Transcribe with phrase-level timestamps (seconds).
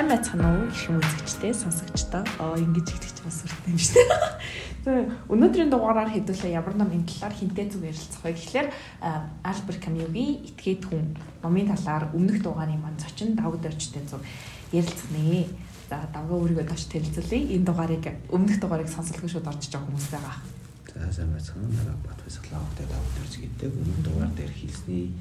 [0.00, 2.24] сайн байцгаана уу гэх юм үзэгчтэй сонсогчдоо.
[2.40, 4.32] Аа ингэж ихтэй ч бас үртэй юм шүү дээ.
[4.80, 8.68] Тэгээ өнөөдрийн дугаараар хэдүүлээ ямар номын талаар хинтээ зүг ярилцах вэ гэхлээр
[9.44, 11.04] Альберт Камюгийн Итгээд хүн
[11.44, 14.24] номын талаар өмнөх дугаарын маань зочин давг дөрчтэй зүг
[14.72, 15.52] ярилцгнэ.
[15.92, 17.44] За давга өөрийгөө доош танилцуулъя.
[17.60, 20.36] Энэ дугаарыг өмнөх дугаарыг сонсолгүй шууд орж байгаа хүмүүс байгаа.
[20.96, 21.68] За сайн байцгаана.
[21.76, 23.68] Нараа бат фэсклаавтай давг дөрж гэдэг.
[23.68, 25.12] Өмнөх дугаар дээр хэлсний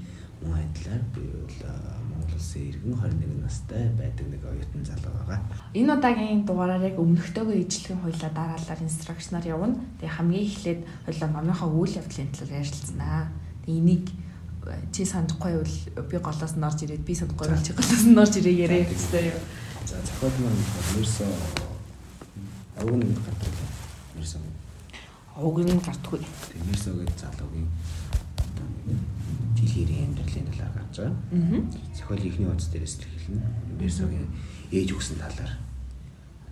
[0.42, 1.58] мөн адилаар би бол
[2.10, 5.40] Монгол улсын иргэн 21 настай байдаг нэг оюутан залуу байгаа.
[5.74, 9.76] Энэ удаагийн дугаараар яг өмнөхтэйгөө ижлэхэн хоёлаа дараалал инструкшнаар явна.
[10.00, 13.28] Тэгээ хамгийн эхлээд хоёлаа номынхаа үйл явдлын талаар ярилцсанаа.
[13.66, 14.06] Тэгээ энийг
[14.94, 15.76] чи санахгүй бол
[16.08, 19.36] би голоос нь орж ирээд би санахгүй бол чи голоос нь орж ирээ яриа гэсэн
[19.36, 19.44] юм.
[19.90, 20.64] За зохиол маань
[20.96, 21.32] ерөөсөө
[22.80, 23.56] авгын гардаг.
[24.16, 24.42] Ерөөсөө
[25.36, 26.22] авгын гардаггүй.
[26.60, 27.68] Ерөөсөө гэж залуугийн
[29.60, 31.16] дэлгэрийн амьдралын талаар гарч байгаа.
[31.36, 31.60] Аа.
[31.96, 33.48] Зохиол ихний утас дээрээс л эхэлнэ.
[33.84, 34.28] Ерөөсөөгийн
[34.72, 35.54] ээж өгсөн талаар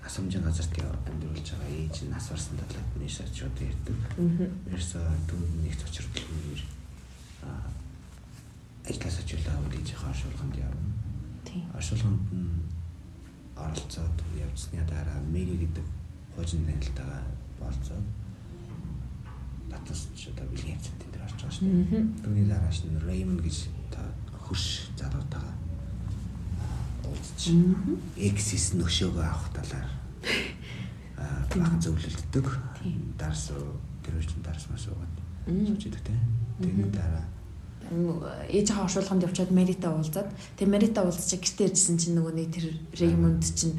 [0.03, 0.73] асамжийн газарт
[1.07, 3.97] амьдруулж байгаа ээж нь нас барсан талаар миний шат шууд ярьдаг.
[4.19, 4.47] Аа.
[4.71, 6.59] Ерөөсөө түүнд нэг цочролгүй
[7.47, 7.67] аа
[8.87, 10.91] ажлаас очиулаа ээжийнхээ оршуулганд явна.
[11.43, 11.63] Тийм.
[11.75, 12.63] Оршуулганд нь
[13.57, 15.85] оролцоод явцсны дараа Мэри гэдэг
[16.35, 17.23] хожин танилтайгаа
[17.59, 18.05] болцоод
[19.71, 21.06] татас ч одоо бэлгийн хэвцэнтэн
[21.47, 22.03] байгаа шүү дээ.
[22.03, 22.07] Аа.
[22.23, 23.57] Түүний дарааш нь Raymond гэж
[23.91, 24.01] та
[24.35, 25.55] хөрш залуутайгаа
[27.07, 27.41] уулзч
[28.19, 29.87] Exis нөшөөгөө авах талаар
[31.17, 32.47] аа бахан зөвлөлддөг.
[33.17, 33.51] Дарс
[34.03, 35.15] тэр үеийн дарс маш уугаад
[35.47, 36.15] сууж идэг те.
[36.59, 37.25] Тэрний дараа
[38.51, 42.65] ээжийнхээ оршуулганд явчаад Мерита уулзаад тэгээ Мерита уулзчих гэртээ ирсэн чинь нөгөө нэг тэр
[42.99, 43.75] Реймонд чинь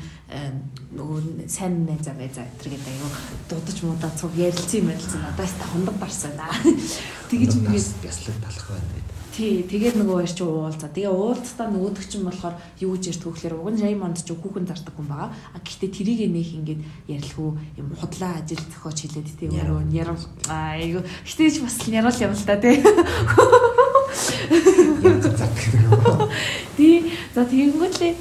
[0.97, 3.11] нөгөө сайн найзаа байзаа тэр гэдэг аюу
[3.49, 6.57] дудаж муудаа цуг ярилцсан мэрилцэн надаас та хундаг дарсан аа.
[7.31, 10.91] Тэгэж нэгээд бяслаг талах байна тий тэгээд нөгөө хоёр чи уулзаа.
[10.91, 14.95] Тэгээ уулзтаа нөгөөдөг чинь болохоор юу гэж ярьт хөхлөөр уг нь Реймонд ч хүүхэн зардаг
[14.99, 15.31] хүн байгаа.
[15.31, 20.19] А гэхдээ тэрийг нэх ингээд ярилхүү юм худлаа ажил зохиоч хэлээд тий өөрөө ярил
[20.51, 21.07] айгу.
[21.23, 22.83] Гэтэ ч бас ярил юм л та тий.
[26.77, 27.13] Тий.
[27.35, 28.15] За тэгэнгүүтлээ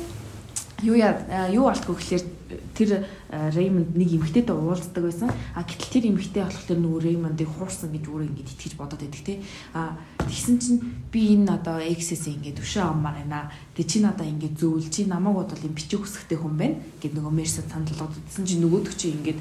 [0.83, 2.37] юу яа юу болтгоо гэхэлэр
[2.77, 5.31] тэр Реймонд нэг эмэгтэйтэй уулздаг байсан.
[5.57, 9.43] А гэтэл тэр эмэгтэй болохоор нөгөө Реймондыг хуурсан гэж өөрөө ингэж итгэж бодоод байдаг тий.
[9.73, 10.79] А тэгсэн чинь
[11.11, 13.51] би энэ одоо X-с ингэж өшөө аммаар байна.
[13.75, 17.33] Тэг чи надаа ингэж зөвл чи намайг бодвол юм бичих хүсэхтэй хүн байна гэд нөгөө
[17.35, 19.37] Мерс саналгад утсан чи нөгөөдөг чи ингэж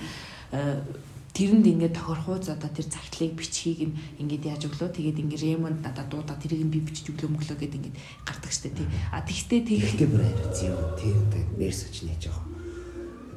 [1.37, 6.41] тэрэнд ингээд тохирхууз одоо тэр загтлыг бичхийг ингээд яаж өглөө тэгээд ингээд Ремонд надад дуудаа
[6.41, 8.89] тэрийг нь би бичиж өглөө мөглөө гэд ингээд гардаг штэ тий.
[9.13, 10.81] А тэгтээ Тэгэхдээ тэг бүр ариуц юм.
[10.97, 12.49] Тий одоо нэрс өч нэж байгаа.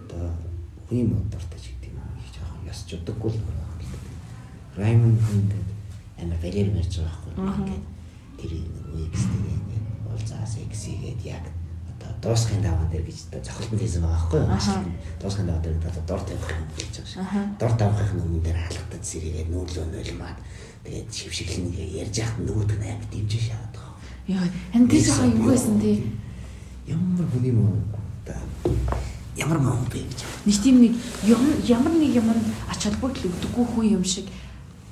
[0.08, 0.24] Одоо
[0.88, 4.02] хүний модортой ч гэдэг юм их жоохон яс ч удаггүй л байна гэдэг.
[4.80, 5.52] Раймонд хүнд
[6.24, 7.86] амар балер мэрж байгаа байхгүй ингээд
[8.40, 11.59] тэр нөгөө X-тэй ингээд уулзаас X-игээд яг одоо
[12.22, 14.94] дуусхын даван дээр гэж одоо зохилтон хийсэн байгаа байхгүй юу?
[15.22, 17.60] Дуусхын даван дээр одоо дор тавих юм гэж байгаа шиг.
[17.60, 20.38] Дор тавихын өмнө дээр хаалгатад сэрийгээ нүүлөө нулимаад
[20.84, 21.68] тэгээд шившиглэн
[22.04, 23.94] ярьж яхад нөгөөд нь амар дэмжиж шахаад байгаа.
[24.28, 25.98] Йоо, энэ тэр жоохон юу байсан тий.
[26.88, 27.78] Ямар хүний мөн
[28.28, 28.40] одоо
[29.40, 30.20] ямар мөн бэ гэж.
[30.46, 30.94] Нэг тийм нэг
[31.24, 32.28] юм- ямар нэг юм
[32.68, 34.28] ач холбогдол өгдөггүй хүн юм шиг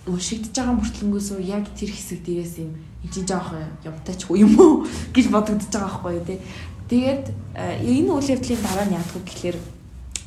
[0.08, 2.72] уншигдж байгаа мөртлөнгөөсөө яг тэр хэсэг дээрээс юм
[3.04, 6.40] энэ чинь жоохон юмтай ч юм уу гэж бодогдож байгаа байхгүй тий.
[6.88, 7.26] Тэгээд
[7.56, 9.58] э, энэ үйл явдлын дараа нь яах вэ гэхэлэр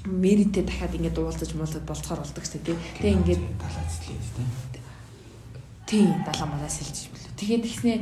[0.01, 2.77] Мэритэй дахиад ингээд уулзаж муулзаж болцохоор болдог шүү дээ.
[3.01, 4.49] Тэгээ ингээд талаацлаа тийм.
[5.85, 7.33] Тийм далаа малаас хэлж билүү.
[7.37, 7.97] Тэгээд тэгснээ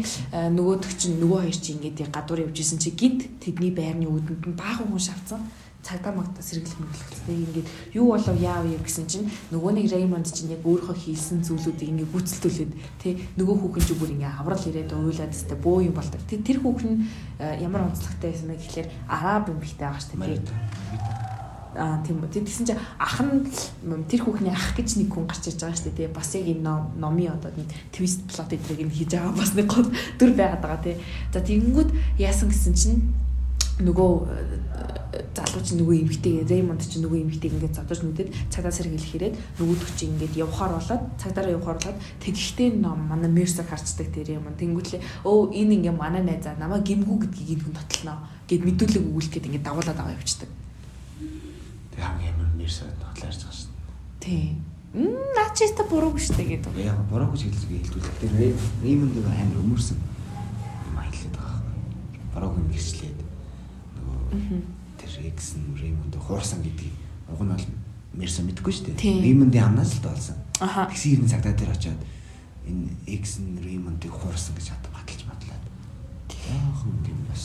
[0.55, 4.59] нөгөөдөг чинь нөгөө хоёр чинь ингээд гадуур явж исэн чи гинт тэдний байрны үүдэнд нь
[4.59, 5.43] баахан хүн шавцсан.
[5.79, 7.37] Цагдаа магтаа сэргэлэх мэдлэгтэй.
[7.39, 11.95] Ингээд юу болов яав яв гэсэн чинь нөгөө нэг Реймонд чинь яг өөрөө хийсэн зүйлүүдийг
[11.95, 16.21] ингээд гүйцэлдүүлээд тий нөгөө хүүхэн чинь бүр ингээд аврал ирээд уйлаад тест бөө юм болдог.
[16.27, 16.93] Тэг тэр хүүхэн
[17.39, 20.43] э, ямар онцлогтой байсан бэ гэхэлэр араб юм бихтэй байгаа шүү дээ.
[20.43, 20.59] тий.
[21.79, 22.33] Аа тийм үү.
[22.33, 23.47] Тэгсэн чинь ах нь
[24.11, 26.11] тэр хүүхний ах гэж нэг хүн гарч ирж байгаа шүү дээ.
[26.11, 29.71] Бас яг энэ ном- номын одоо нэг твист плот эдрийг нь хийж байгаа бас нэг
[29.71, 29.87] гол
[30.19, 30.97] дүр байгаад байгаа тий.
[31.31, 32.99] За тэгэнгүүт яасан гэсэн чинь
[33.79, 39.13] нөгөө э, залуу чинь нөгөө эмэгтэй Реймонд чинь нөгөө эмэгтэйг ингээд зодож нүдэд цагдаа сэргийлэх
[39.15, 44.35] хэрэг нөгөөдөг чинь ингээд явхаар болоод цагдаараа явхаар болоод тэгэхдээ ном манай Мерсер харцдаг тэр
[44.35, 44.51] юм.
[44.51, 48.19] Тэнгүүтлээ өө энэ ингээ манай найзаа намайг гимгүү гэдгийг энэ тотлноо
[48.51, 50.51] гэд мэдүүлэг өгүүлэх гээд ингээд дагуулад аваа явчихдаг.
[51.95, 53.71] Тэг хамгийн амар нэрсээ тоглоорч байгаа шин.
[54.19, 54.65] Тийм.
[54.89, 56.73] Мм наачиста буруугүй штэ гэдэг.
[56.83, 58.19] Яг бороо гэж хэлж хэлдүүлээ.
[58.19, 61.59] Тэр нэг амар өмөрсөн юм хэлээд байгаа.
[62.39, 63.18] Гэрчлээд нөгөө
[64.99, 66.97] тэр X нь Римонд хуурсан гэдгийг
[67.29, 67.67] уг нь бол
[68.17, 69.21] Мерса мэдгүй шүү дээ.
[69.21, 70.41] Римондын амнаас л тоолсон.
[70.59, 70.89] Аха.
[70.89, 72.01] Тэгсэн хэрнээ цагтаа дээр очиод
[72.65, 72.89] энэ
[73.21, 75.65] X нь Римондыг хуурсан гэж хатан баталж матлаад.
[76.49, 77.45] Яахан юм бас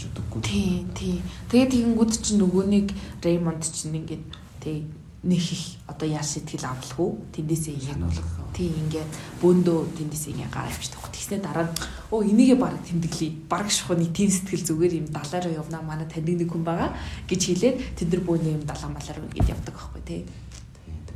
[0.00, 0.42] чөдөг боддоггүй.
[0.42, 1.22] Тий, тий.
[1.50, 2.86] Тэгээд тэгэнгүүт чинь нөгөө нэг
[3.22, 4.24] Raymond чинь ингээд
[4.62, 4.86] тий
[5.22, 8.39] нэг их одоо яаш сэтгэл авалгүй тэндээсээ Сануулга.
[8.60, 9.10] Тий ингээд
[9.40, 11.08] бөөндөө тэндээсээ ингээд гараа авчдаг.
[11.08, 11.72] Тэгснэ дараа нь
[12.12, 13.48] оо энийгээ баг тэмдэглэе.
[13.48, 16.92] Бараг шухуу нэг тийм сэтгэл зүгээр юм далаа руу явнаа манай таньдаг нэг хүн байгаа
[17.24, 20.20] гэж хэлээд тэд нар бөөндөө юм далаа малаар ингээд явдаг байхгүй тий.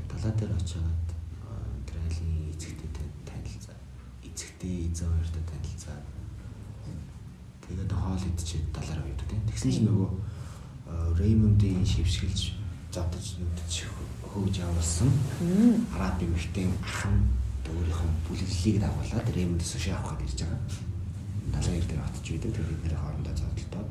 [0.09, 1.09] Далаа дээр очиод
[1.85, 2.89] тэр айлын эцэгтэй
[3.29, 3.77] танилцаа.
[4.25, 5.99] Эцэгтэй эзэн хоёртой танилцаа.
[7.69, 9.43] Тэгээд хоол идчихээд далаа руу явдаг тийм.
[9.53, 10.11] Тэгсэн чинь нөгөө
[11.21, 12.57] Реймондын шившгэлж
[12.89, 13.85] зодож нүдч
[14.35, 15.11] хөөж явуулсан.
[15.95, 17.23] Араб эмэгтэй ах нь
[17.71, 20.59] өөрийнхөө бүлэглэлийг дагуулад Реймонд суши авахад ирж байгаа.
[21.55, 22.51] Далайн ир дээр очиж үйдэг.
[22.51, 23.91] Тэгээд бидний хоорондоо зодтолдоод.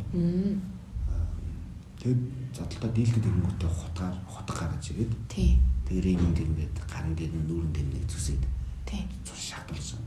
[2.00, 5.50] Тэгээд зодтолдоо дийлдэд ирэнгүүтээ хутгаар хутга гаргаж ирээд Тий.
[5.88, 8.44] тэгээд Реймонд ингээд гарын дээр нь нүүрэн дээр нэг зүсээд
[8.84, 9.02] Тий.
[9.24, 10.02] цус шатуулсан.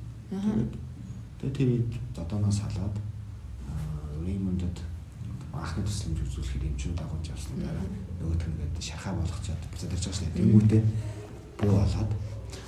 [1.41, 1.71] Тэгээд тэр
[2.13, 2.97] зодооноос салаад
[4.21, 4.77] Реймондод
[5.57, 7.89] анхны төсөлмж үзүүлэхэд эмчүүд дагуулж явсан дараа
[8.21, 10.35] нөгөөх нь ингээд шархаа болгочоод буцаад ирж байгаа шээ.
[10.37, 10.83] Тэнгүүтээ
[11.61, 12.11] буу болоод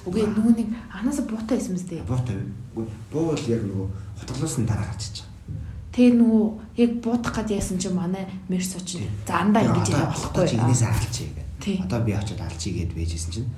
[0.08, 2.02] Үгүй нөгөө нэг анаасаа буутай байсан мэт дээ.
[2.08, 2.36] буутай
[3.12, 3.86] буу бол яг нөгөө
[4.18, 5.36] хутгалаас нь дараа гарч иж байгаа.
[5.92, 6.44] Тэгээ нөгөө
[6.78, 10.46] яг буудах гад яасан чинь манай мерсо чинь за андаа ингэж яриа болохгүй.
[10.48, 11.28] чи алчий
[11.58, 11.76] Тий.
[11.76, 11.84] гэдэг.
[11.90, 13.48] Одоо би очиод алчий гэд байжсэн чинь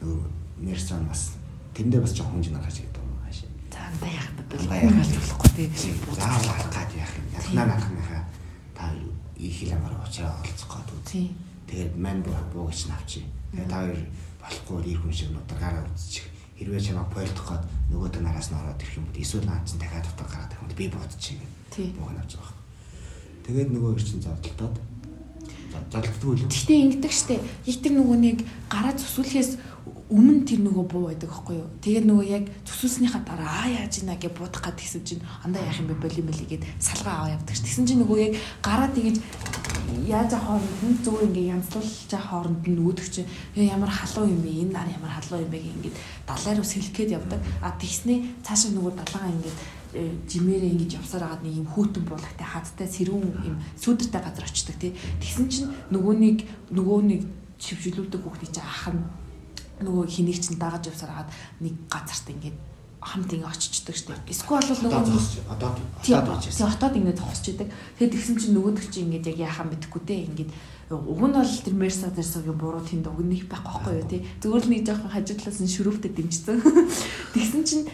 [0.00, 0.26] нөгөө
[0.66, 1.36] нэрсэн бас
[1.76, 3.50] тэндээ бас жоохон хөнж гарч ирдэг юм хаашаа.
[3.70, 4.42] За андаа яах вэ?
[4.56, 5.20] Андаа яах вэ?
[5.20, 5.68] болохгүй тий.
[6.16, 7.26] Заавал алах гад яах юм.
[7.36, 8.01] Ятнаа наахныхаа та
[9.42, 11.02] их хилэмар уучраа олцох гад үү.
[11.10, 11.26] Тий.
[11.66, 13.26] Тэгээд ман буу буугч навчи.
[13.50, 13.98] Тэгээд та хоёр
[14.38, 16.26] болохгүй ир хүн шиг нутагаараа үзчих.
[16.58, 19.82] Хэрвээ чамаа бойлдох гад нөгөөд нь араас нь ороод ирэх юм бол эсвэл наад чинь
[19.82, 21.50] дахиад утга гараад ирэх юм бол би бодчих юм.
[21.98, 22.56] Бууг навч байгаа.
[23.42, 24.76] Тэгээд нөгөө ир чинь зодтолдоод
[25.72, 27.42] зодтолдгүй л Гэхдээ ингэдэг штэ.
[27.66, 28.38] Яг тэр нөгөө нэг
[28.70, 29.50] гараа зүсүүлэхээс
[30.12, 31.68] өмнө тэр нөгөө буу байдаг байхгүй юу.
[31.82, 35.80] Тэгээд нөгөө яг зүсүүлснийхаа дараа аа яаж ийна гэж будах гад гэсэн чинь андаа яах
[35.82, 37.66] юм бэ болим бэлий гэд салгаа аваа явдаг ш.
[37.66, 38.32] Тэгсэн чинь нөгөө яг
[38.62, 39.16] гараа тэгэж
[40.06, 44.50] яаж хооронд нь зүгээр ингээ янзлуулж хооронд нь нөгөөдөг чинь "Ээ, ямар халуун юм бэ?
[44.68, 45.96] Энэ нар ямар халуун юм бэ гэх ингээд
[46.28, 47.40] далайн руу сэлгээд явдаг.
[47.58, 49.58] А тэгснээ цаашаа нөгөө далаага ингээд
[49.98, 54.76] э, жимээрээ ингэж явсаар хагаад нэг юм хүүтэн буулагтай хадтай сэрүүн юм сүүдэртэй газар очдөг
[54.78, 54.92] тий.
[55.18, 56.38] Тэгсэн чинь нөгөө нэг
[56.70, 57.20] нөгөө нэг
[57.58, 59.21] чивжүүлүүлдэг хүүхдийн чинь ах нь
[59.82, 61.30] нөгөө хэнийг чинь дагаж явсаар хагаад
[61.60, 62.58] нэг газарт ингээд
[63.02, 64.22] хамт ингэ очичдаг штеп.
[64.30, 65.02] Эсвэл бол нөгөө
[65.50, 65.70] одоо
[66.14, 67.68] одоо байж тий хотод ингэ зогсож идэг.
[67.98, 70.50] Тэгээд тэгсэн чинь нөгөөдөг чинь ингээд яг яхаа мэдэхгүй те ингээд
[70.94, 74.22] уг нь бол тэр мерса дээрсогийн буруу тэнд уг нэг байхгүй байхгүй юу тий.
[74.38, 76.56] Зүгээр л нэг жоохон хажуудлаас нь шөрөвтэй дэмжсэн.
[77.34, 77.84] Тэгсэн чинь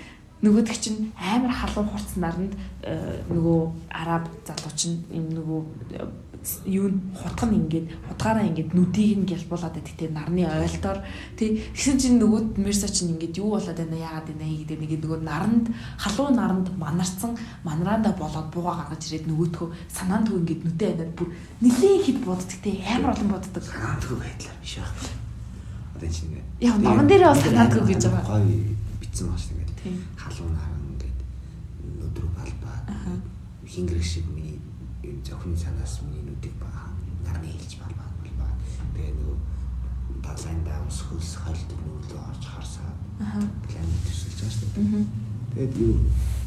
[0.45, 2.53] нөгөөдөг чинь амар халуун хурц наранд
[2.85, 5.61] э, нөгөө араб залуу чинь юм нөгөө
[6.65, 10.99] юу н хутга нь ингээд хутгаараа ингээд нүдийг нь гялбуулаад байдаг тий нарны ойлтоор
[11.37, 15.21] тий тэгсэн чинь нөгөө мерса чинь ингээд юу болоод байна яагаад байна гэдэг нэг нөгөө
[15.23, 15.67] наранд
[15.99, 17.33] халуун наранд манарцсан
[17.65, 21.29] манараанда болоод бууга гаргаж ирээд нөгөөдхөө санаандгүй ингээд нүдэ анаад бүр
[21.61, 24.95] нилээн хэд боддог тий амар олон боддог санаандгүй байдлаар биш байх.
[25.95, 28.43] Одоо чинь ингээд Яг номон дээрээ бас санаандгүй гэж байгаа.
[28.43, 29.71] Гой битсэн дээ.
[29.79, 31.19] тий Халуун харан ингээд
[32.03, 32.79] нүдрүү балбаа.
[33.63, 34.59] Хингэрэг шиг миний
[35.07, 36.91] энэ зөвхөн санаас миний нүдийг баа.
[37.23, 38.51] Нарны хэлж балбаа балбаа.
[38.91, 39.39] Тэгээ нөгөө
[40.39, 42.95] далайндаа ус хөлс хальт нүүлөө орж харсаа.
[43.19, 45.07] аха Планет төсөлж байгаа шүү дээ.
[45.51, 45.95] Тэгээд юу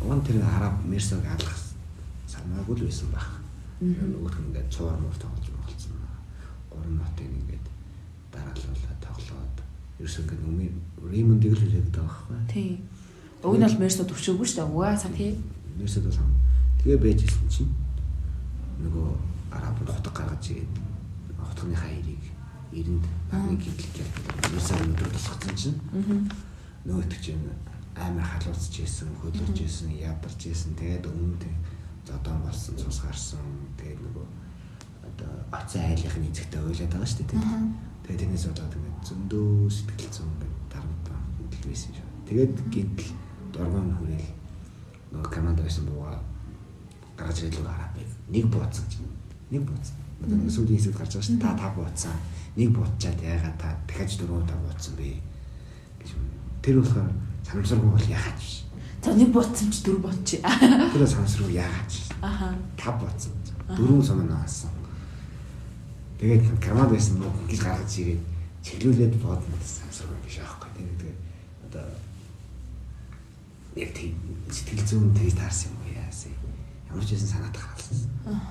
[0.07, 1.57] он тэр араб мерсог алах
[2.31, 3.27] санаагүй л байсан баг.
[3.83, 5.99] Нөгөөх нь ингээд цувар мөр тоглож болсон.
[6.71, 7.65] Гурван нотыг ингээд
[8.31, 9.57] дараалуулаад тоглоод
[9.99, 10.67] ерөөсөө ингээд өмнө
[11.11, 12.39] Римондыг л хэлээд байгаа байхгүй.
[12.47, 12.69] тий
[13.43, 15.35] уг нь бол мерса төвшөөгүй шүү дээ угаасаа тий
[15.75, 16.31] Мерсед бол хам.
[16.79, 17.73] Тэгээ байж ирсэн чинь
[18.85, 19.09] нөгөө
[19.51, 20.73] араб хотог гаргаж ирээд
[21.41, 22.20] хотгоны хаярыг
[22.71, 24.25] эрэнд нэг гинтлэг ялдаг.
[24.51, 25.79] Мерсед өнөдөр тусгацсан чинь
[26.87, 27.45] нөгөөт чинь
[27.95, 30.73] амар халуусч ийсэн, хөлөрч ийсэн, ядарч ийсэн.
[30.79, 31.43] Тэгээд өмнөд
[32.07, 33.43] зодон болсон, цус гарсан.
[33.77, 34.25] Тэгээд нөгөө
[35.05, 37.43] одоо оцсон айлынхны эзэгтэй ойлаад байгаа шүү дээ.
[38.03, 42.07] Тэгээд тэрнээс болоод ингээд зөндөө сэтгэл зүйн ингээд дарамтаа хөндлөж байсан шүү.
[42.27, 43.09] Тэгээд гинтл
[43.51, 44.29] дургуун хүрээл
[45.11, 46.17] нөгөө команд байсан бууга
[47.19, 48.11] гаргаж ирэл рүү хараа байв.
[48.31, 49.11] Нэг бууцсан чинь.
[49.51, 49.97] Нэг бууцсан.
[50.23, 51.45] Одоо сүүлийн хэсэгт гарч байгаа шүү дээ.
[51.45, 52.15] Та та бууцсан.
[52.55, 55.15] Нэг буутчаад яагаад та дахиад дөрөв та бууцсан бэ?
[56.03, 56.09] гэж.
[56.61, 57.09] Тэр болохоор
[57.47, 58.65] санамсаргүй бол яагаад биш.
[59.03, 62.11] за нэг ботсон чи дөрв ботчих Тэр санамсаргүй яагаад биш.
[62.21, 63.33] аха Тав бууцсан.
[63.71, 64.69] Дөрөв сумын наасан.
[66.19, 68.21] Тэгээд команд байсан нь ингэж гаргаж ирээд
[68.61, 70.69] чиглүүлээд боодно санамсаргүй биш аахгүй.
[70.75, 71.17] Тэгээд
[71.71, 71.87] одоо
[73.79, 74.13] яг тийм
[74.51, 76.35] сэтгэл зүйн тэгж таарсан юм уу яасан.
[76.91, 77.97] Ямар ч байсан санаад харсан.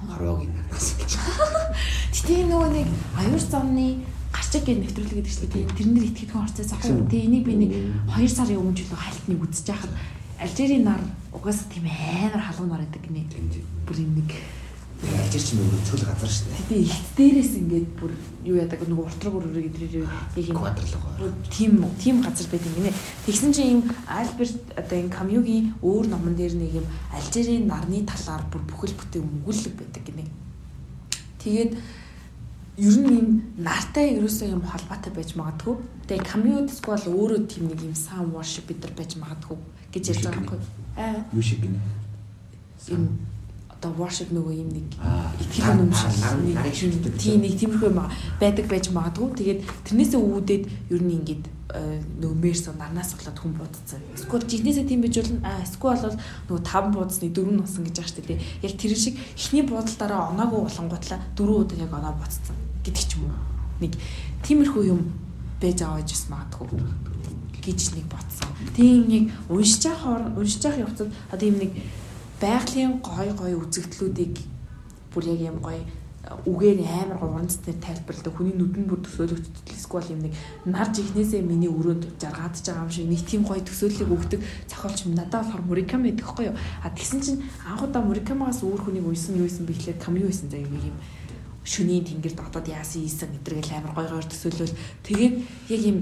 [0.09, 0.97] Хорвоог юм надаас.
[2.11, 2.88] Гэтэ энэ нөгөө нэг
[3.20, 4.00] аюур замны
[4.32, 7.04] гарчиг гэж нэвтрүүлэг гэдэг чинь тий тэрэн дээр итгэдэггүй орцоо захгүй.
[7.12, 7.73] Тий энийг би нэг
[8.09, 9.92] 2 сарын өмнө жилөө хальтныг үзэж байхад
[10.40, 11.02] Алжирийн нар
[11.37, 13.04] угаасаа тийм амар халуун нар гэдэг.
[13.28, 13.52] Тэнд
[13.85, 14.30] Бүр юм нэг
[15.00, 16.61] Алжир чинь өөрөө цөл газар шүү дээ.
[16.69, 18.12] Тэгээ их дээрээс ингээд бүр
[18.45, 21.09] юу яадаг нөгөө уртраг өрөөрөө гэдрээр яг юм Квадралга.
[21.49, 22.92] тийм тийм газар байдаг гинэ.
[23.25, 28.45] Тэгсэн чинь юм Альберт одоо энэ Камюгийн өөр номон дээр нэг юм Алжирийн нарны талаар
[28.52, 30.28] бүр бүхэл бүтэн өгүүлэг байдаг гинэ.
[31.40, 31.73] Тэгээд
[32.76, 35.80] ер нь юм нартай ерөөсөө юм холбоотой байж магадгүй.
[36.12, 39.57] Тэгээ Камю эсвэл өөрөө тийм нэг юм сан worship бидэр байж магадгүй
[39.97, 40.61] гэж ярьж байгаа байхгүй.
[41.00, 41.80] Аа Юу шиг гинэ.
[42.92, 43.29] юм
[43.80, 44.87] одоо worship нөгөө юм нэг
[45.40, 47.16] итгэл үнэмш нар- нарыг шүтдэг.
[47.16, 47.90] тийм нэг тиймэрхүү
[48.37, 49.28] байдаг байж магадгүй.
[49.40, 54.00] Тэгээд тэрнээсээ үүдээд ер нь ингээд э, нөгөө мерсо нарнаас болоод хүн буудсан.
[54.12, 55.40] Эсвэл жигнэсээ тийм байж болно.
[55.49, 58.40] А эсвэл бол нөгөө таван буудсны дөрөв нь усан гэж байгаа шүү дээ.
[58.68, 63.32] Яг тэр шиг эхний буудалтаараа оноогүй болонгуутлаа дөрөв удаа яг оноо буцсан гэдэг ч юм
[63.32, 63.40] уу.
[63.80, 63.96] Нэг
[64.44, 65.00] тиймэрхүү юм
[65.56, 66.68] байж аваад бас магадгүй
[67.64, 68.49] гэж нэг ботсон.
[68.76, 71.72] Тийм нэг уншиж явах уншиж явах явцад одоо юм нэг
[72.40, 74.35] байгалийн гой гой үзэгдлүүдийг
[75.12, 75.85] бүр яг юм гой
[76.20, 78.37] үгээр амар гуранцтай тайлбарладаг.
[78.37, 80.35] Хүний нүдэнд бүр төсөөлөгддөг эсвэл юм нэг
[80.68, 85.16] нар жихнээсээ миний өрөөнд жаргаадж байгаа юм шиг нэг тийм гоё төсөөллийг өгдөг зохиолч юм
[85.16, 86.56] надад болохоор Муриками гэдэг хгүй юу?
[86.85, 90.76] А тэгсэн чинь анхудаа Мурикамагаас өөр хүнийг уйсан юу исэн бэхлээр камю исэн заа юм
[90.76, 90.97] юм
[91.64, 94.76] шүний тэнгэр дотоод яасан ийсэн гэдэргээл амар гоё гоё төсөөлөл.
[95.09, 95.35] Тэгээд
[95.73, 95.99] яг юм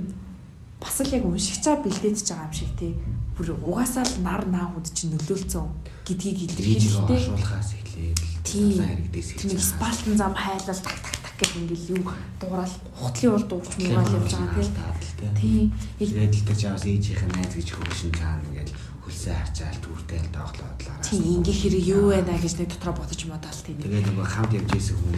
[0.83, 2.93] бас л яг уншигч байгаа бэлдээж байгаа юм шиг тий
[3.39, 5.67] бүр угаасаа л нар наахуд чинь нөлөөлцөн
[6.03, 9.59] гэдгийг илэрхийлдэг оршуулахаас эхлээд Тийм.
[9.59, 14.33] спалтан зам хайлал так так так гэх ингээл юу дуурал хутлын бол дуурч муугаал явж
[14.35, 15.73] байгаа тийм.
[15.99, 16.31] Тийм.
[16.49, 18.73] Тэр чаас ээжийнх нь найз гэж хөвшин цаана ингээд
[19.05, 23.61] хөлсөө харчаал түүртэй л дооглоод тийм ингээ хэрэг юу байна гэж нэг дотроо бодож модал
[23.63, 23.77] тийм.
[23.85, 25.15] Тэгээд нөгөө хамт явж исэн хүн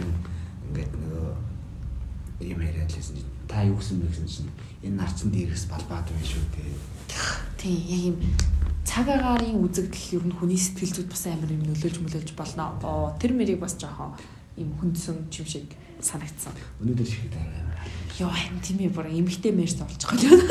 [0.67, 1.31] ингээд нөгөө
[2.51, 4.51] юм яриад лсэн та юу гэсэн бэ гэсэн чинь
[4.83, 6.75] энэ нарцсан дээрээс балбаад байна шүү дээ.
[7.61, 8.17] Тийм яг юм
[8.89, 12.73] цагаагаарын үзэгдэл ер нь хүний сэтгэл зүйд бас амар юм нөлөөлж мөлөөлж болно.
[12.81, 14.17] Оо тэр мэрийг бас жоохон
[14.57, 15.69] юм хүндсэн юм шиг
[16.01, 16.57] санагдсан.
[16.81, 17.77] Өнөөдөр шиг амар.
[18.17, 20.41] Йоо харин тийм ээ бүр эмгтэй мэрс байгаа л.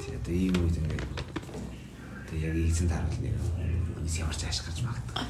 [0.00, 1.04] Тий одоо ийм үед ингээд
[2.32, 3.36] тэг яг ийзэн таруул нэг
[4.00, 5.20] үнэс ямарч ааш гарч магадгүй.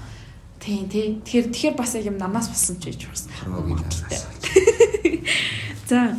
[0.62, 1.18] Тийм тий.
[1.18, 3.26] Тэгэхээр тэгэхээр бас яг юм намаас болсон ч гэж бас.
[5.90, 6.14] За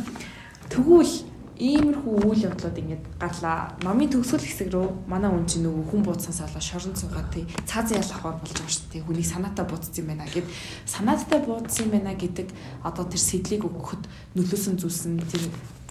[0.68, 3.72] тэгвэл иймэрхүү үйл явдлууд ингээд гарлаа.
[3.80, 7.96] Номын төгсгөл хэсэг рүү манай хүн чинь нөгөө хүн буудсанаас олоо шорон цугаад тий цаазын
[7.96, 9.06] ял авахар болж байгаа шүү дээ.
[9.08, 10.46] Хүний санаатай буудсан юм байна гэд
[10.84, 12.48] санаатай буудсан юм байна гэдэг
[12.84, 14.02] одоо тэр сэдлийг өгөхөд
[14.36, 15.42] нөлөөсөн зүйлс нь тэр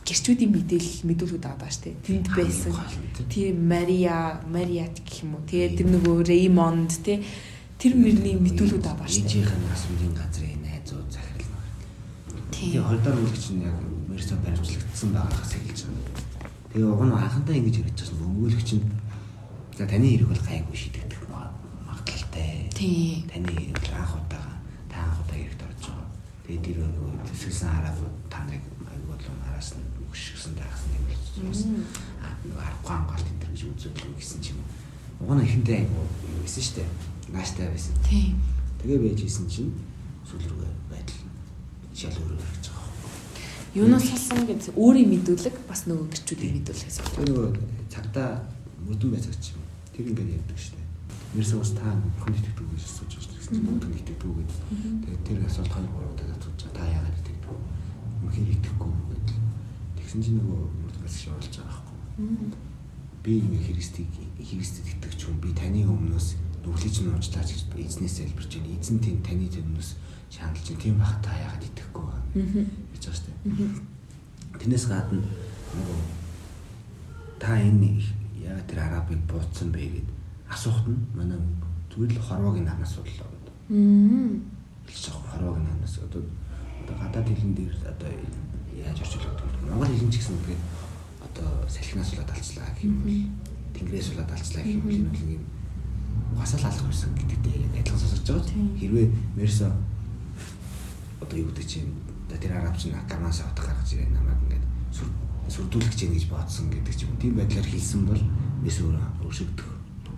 [0.05, 1.95] гэрчүүдийн мэдээлэл мэдүүлгүүд байгаа шүү дээ.
[2.05, 2.74] Тэнд байсан.
[3.25, 5.50] Тийм Мария, Мариат гэх юм уу.
[5.50, 7.25] Тэгээ тэр нөгөө Реймонд тий
[7.81, 9.34] тэр мөрний мэдүүлгүүд байгаа шүү дээ.
[9.34, 11.50] Ээжийнх нь үеийн газрын найзууд захирал.
[12.53, 12.69] Тийм.
[12.69, 14.38] Тэгээ холдоор үлгч нь яг мэрсө
[14.96, 16.24] баримтлагдсан байгаагаас эхэлж байгаа.
[16.72, 18.86] Тэгээ уг нь анхандаа ингэж ярьж байсан өнгөлөгч нь
[19.75, 21.22] за таны хэрэг бол гайгүй шийдэгдэх
[21.84, 22.72] магадлалтай.
[22.72, 23.28] Тийм.
[23.28, 24.56] Таны хэрэг анх удаага
[24.88, 26.08] та анх удаа хэрэгт орж байгаа.
[26.48, 28.00] Тэгээ тэр нөгөө төсөлсөн хараад
[28.32, 31.60] та нарыг аюул болон араас нь өгшгсөн таагсан юм болж
[32.24, 35.28] аа нөгөө аргагүй ангаалт энэ гэж үзүүлэх гэсэн ч юм уу.
[35.28, 36.08] Уг нь ихэндээ аюул
[36.40, 36.90] юу шүү дээ.
[37.36, 37.96] Нааштай байсан.
[38.08, 38.40] Тийм.
[38.80, 39.75] Тэгээ байж исэн чинь
[40.24, 41.20] сүүл рүүгээ байдал
[41.92, 42.75] шал өөрөө гэж байгаа.
[43.75, 47.12] Юунаас болсон гэж өөрийн мэдүүлэг бас нөгөө гэрчүүдийн мэдүүлэг гэсэн.
[47.12, 47.48] Тэр нөгөө
[47.91, 48.48] цагдаа
[48.88, 49.60] мөдөн байцаагч юм.
[49.91, 50.88] Тэр ингээд ярьдаг шүү дээ.
[51.36, 54.51] Нэрсээ бас та хүн итгэдэг гэж асууж байгаа чинь мөдөн итгэдэг гэж.
[55.03, 57.60] Тэгээд тэр асуулт хоёр гурав удаа асууж та яагаад итгэдэг вэ?
[58.24, 59.38] Мөнхийн итгэхгүй гэдэг.
[60.00, 61.84] Тэгсэн чинь нөгөө мөдөн бас шоолж байгаа
[62.15, 62.48] байхгүй.
[63.27, 66.27] Би ингээ Христийг Христэд итгэж хүн би таны өмнөөс
[66.63, 68.79] нүглэж нь уучлаач гэж эзнээс залбирч байна.
[68.79, 69.89] Эзэн тийм таны өмнөөс
[70.32, 72.24] шаналж чинь тийм бах та яагаад итгэхгүй вэ?
[72.96, 73.70] Гэж байгаа шүү дээ.
[74.60, 75.20] Тэрнээс гадна
[75.75, 76.00] нөгөө
[77.40, 78.00] та энэ
[78.40, 80.10] яагаад тэр арабыг буудсан бэ гэд
[80.50, 81.38] асуухт нь манай
[81.92, 83.56] зүгээр л хорвогийн намаас бодлоо гэдэг.
[84.88, 86.24] Хэлж байгаа хорвогийн намаас одоо
[86.86, 88.10] одоо гадаад хэлэн дээр одоо
[88.72, 89.70] яаж орчуулдаг вэ?
[89.70, 90.64] Монгол хэлэн ч гэсэн тэгээд
[91.28, 93.20] одоо салхинаас болоод алцлаа гэх юм бол
[93.75, 95.44] тэнгэрээс болоод алцлаа гэх юм бол энэ бол юм
[96.36, 98.46] угасаал алах байсан гэдэгтэй яг адилхан сонсож байгаа.
[98.80, 99.68] Хэрвээ Мерсо
[101.22, 101.90] одоо юу гэдэг чинь
[102.36, 105.15] одоо тэр араб чинь Акамаас авах гаргаж ирээ намайг ингээд сүр-
[105.48, 107.15] сүрдүүлэх чинь гэж бодсон гэдэг ч юм.
[107.15, 108.22] Тийм байдлаар хэлсэн бол
[108.60, 109.70] Мерс өөрөө өршөгдөх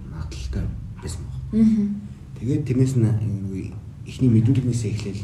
[0.09, 0.65] магадлалтай
[0.97, 1.37] байсан баг.
[2.41, 3.61] Тэгээд тэрнээс нь нөгөө
[4.09, 5.23] ихний мэдүүлгнээс эхлээл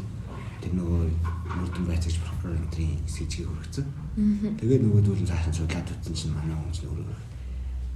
[0.62, 1.02] тэр нөгөө
[1.50, 3.86] мөрдөн байцаагч прокуратурын сэжгийг хүргэсэн.
[4.14, 4.54] Мм.
[4.60, 7.18] Тэгээд нөгөө дүүлэн цааш нь судлаад утсан чинь манай чинь өөрөө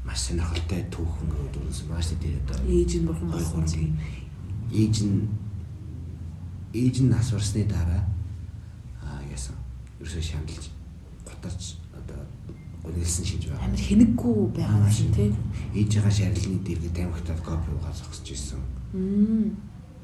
[0.03, 3.63] маш сонирхолтой түүхэн нөгөө дүүлсэн маш тийм одоо Ээж нь бурхан болсон
[4.73, 5.29] ээж нь
[6.73, 8.03] ээж нь нас барсны дараа
[10.01, 10.65] ерөөсөө шаналж
[11.27, 11.63] гутарч
[11.95, 12.21] одоо
[12.83, 13.67] гүнэлсэн шинж байгаа.
[13.67, 15.31] амар хэнэггүй байгаа юм тий.
[15.75, 18.61] Ээжийнхаа шарилны дэргэд тамхитад копи угаа зогсож ирсэн.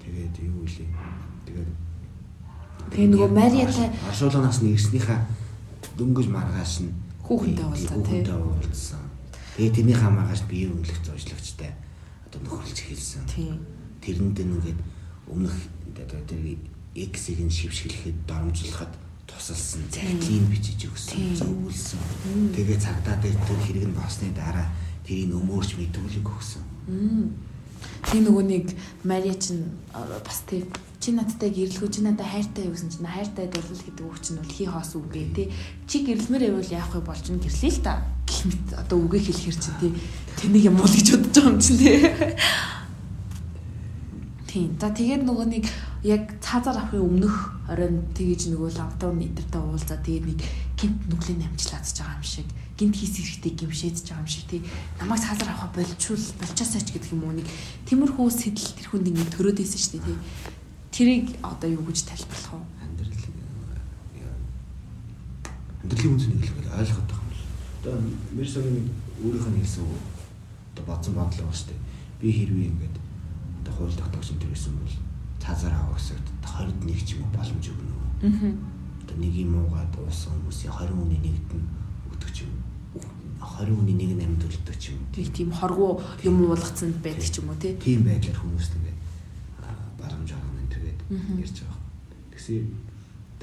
[0.03, 0.87] Тэгээд юу вэ?
[1.47, 1.71] Тэгээд
[2.91, 5.25] Тэгээ нөгөө Мариатай Барселонаас нь ирснийхаа
[5.97, 6.93] дөнгөж маргааш нь
[7.25, 8.21] Хүүхэнтэй уулзсан, тий.
[8.21, 9.03] Хүүхэнтэй уулзсан.
[9.57, 11.73] Тэгээ тэрнийхээ маргааш бие үнэлэх зочлогчтой
[12.29, 13.25] одоо нөхөрлж хэлсэн.
[13.25, 13.57] тийм
[14.05, 14.81] Тэрэнд нэгээд
[15.33, 15.57] өмнөх
[15.97, 16.61] одоо тэр
[16.93, 18.93] X-ийг нь шившгэлэхэд доромжлоход
[19.45, 22.01] тусалсан захидлыг бичиж өгсөн, зөвлөсөн.
[22.57, 24.73] Тэгээ цагдаа дээр тэр хэрэг нь болсны дараа
[25.05, 26.65] тэрийг өмөрч мэдүүлэг өгсөн.
[28.09, 28.73] тий нөгөө нэг
[29.05, 30.65] Мария чинь бас тий
[30.97, 34.49] чи надтай гэрлэхүү чи надад хайртай юу гэсэн чинь хайртай дурлал гэдэг үг чинь бол
[34.49, 35.47] хий хоос үг гээ тий
[35.85, 39.57] чи гэрлэмээр байвал яах вэ болж нь гэрлээ л та гэх мэт одоо үгээ хэлэхэр
[39.61, 39.93] чи тий
[40.41, 42.01] тэнийг юм уу гэж бодож байгаа юм чинь тий
[44.55, 44.71] Тийм.
[44.79, 45.67] За тэгээд нөгөө нэг
[46.05, 47.37] яг цаазаар авахын өмнөх
[47.73, 50.41] оройн тэгэж нөгөө лавдаун нэтэртэй уулзаа тэгээд нэг
[50.77, 54.61] гинт нүглийн намжлаадж байгаа юм шиг гинт хийс хэрэгтэй гимшээдж байгаа юм шиг тий
[55.01, 57.49] намайг цаазаар авах болчул болчоосаач гэдэг юм уу нэг
[57.89, 60.19] тиймэрхүү сэтэл тэр хүнд ингэ төрөөд байсан шүү дээ тий
[60.93, 63.15] тэрийг одоо юу гэж тайлбарлах вэ Амьдрал
[65.85, 67.43] амьдралын үнцнийг хэлэхэд ойлгоод байгаа юм л.
[67.81, 67.95] Одоо
[68.37, 68.89] Мерсогийн
[69.25, 69.85] өөрийнх нь хэлсэн
[70.73, 71.81] одоо бодсон бодлоо байна шүү дээ.
[72.21, 72.97] Би хэрвээ ингээд
[73.61, 74.97] одоо хууль тогтоогч энэ төрсэн бол
[75.45, 77.95] цаазаар авах гэсэн 21 ч юм уу боломж өгнө.
[78.25, 78.73] аа
[79.05, 81.69] Одоо нэг юм уугаад уусан хүмүүсийн 20 хүний нэгд нь
[82.09, 82.53] өгдөг ч юм.
[83.45, 85.05] 20 хүний нэг нь амьд өлдөг ч юм.
[85.13, 88.69] тий тийм хоргоо юм уулгацсан байдаг ч юм уу тий Тийм байдлаар хүмүүс
[89.61, 91.01] аа, барамж авах нь тэгээд
[91.45, 91.81] ярьж байгаа.
[92.33, 92.61] Тэгсээ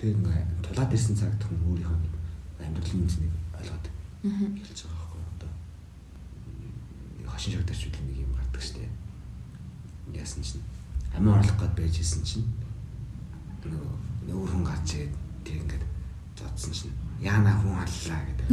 [0.01, 1.99] тэгээд ингээд тулаад ирсэн цагт хүн өөрийнхөө
[2.65, 3.85] амьдралын үнцнийг ойлгоод
[4.25, 5.51] хэлж байгаа байхгүй одоо
[7.21, 8.89] нэг хошин шогдорч үл нэг юм гардаг штеп.
[10.17, 10.65] Яасан чинь
[11.15, 12.47] амин орлох гээд байж исэн чинь
[13.65, 13.95] нөгөө
[14.31, 15.13] нүүр хүн гарч ирээд
[15.45, 15.83] тэг ингээд
[16.37, 18.47] зодсон чинь яана хүн аллаа гэдэг.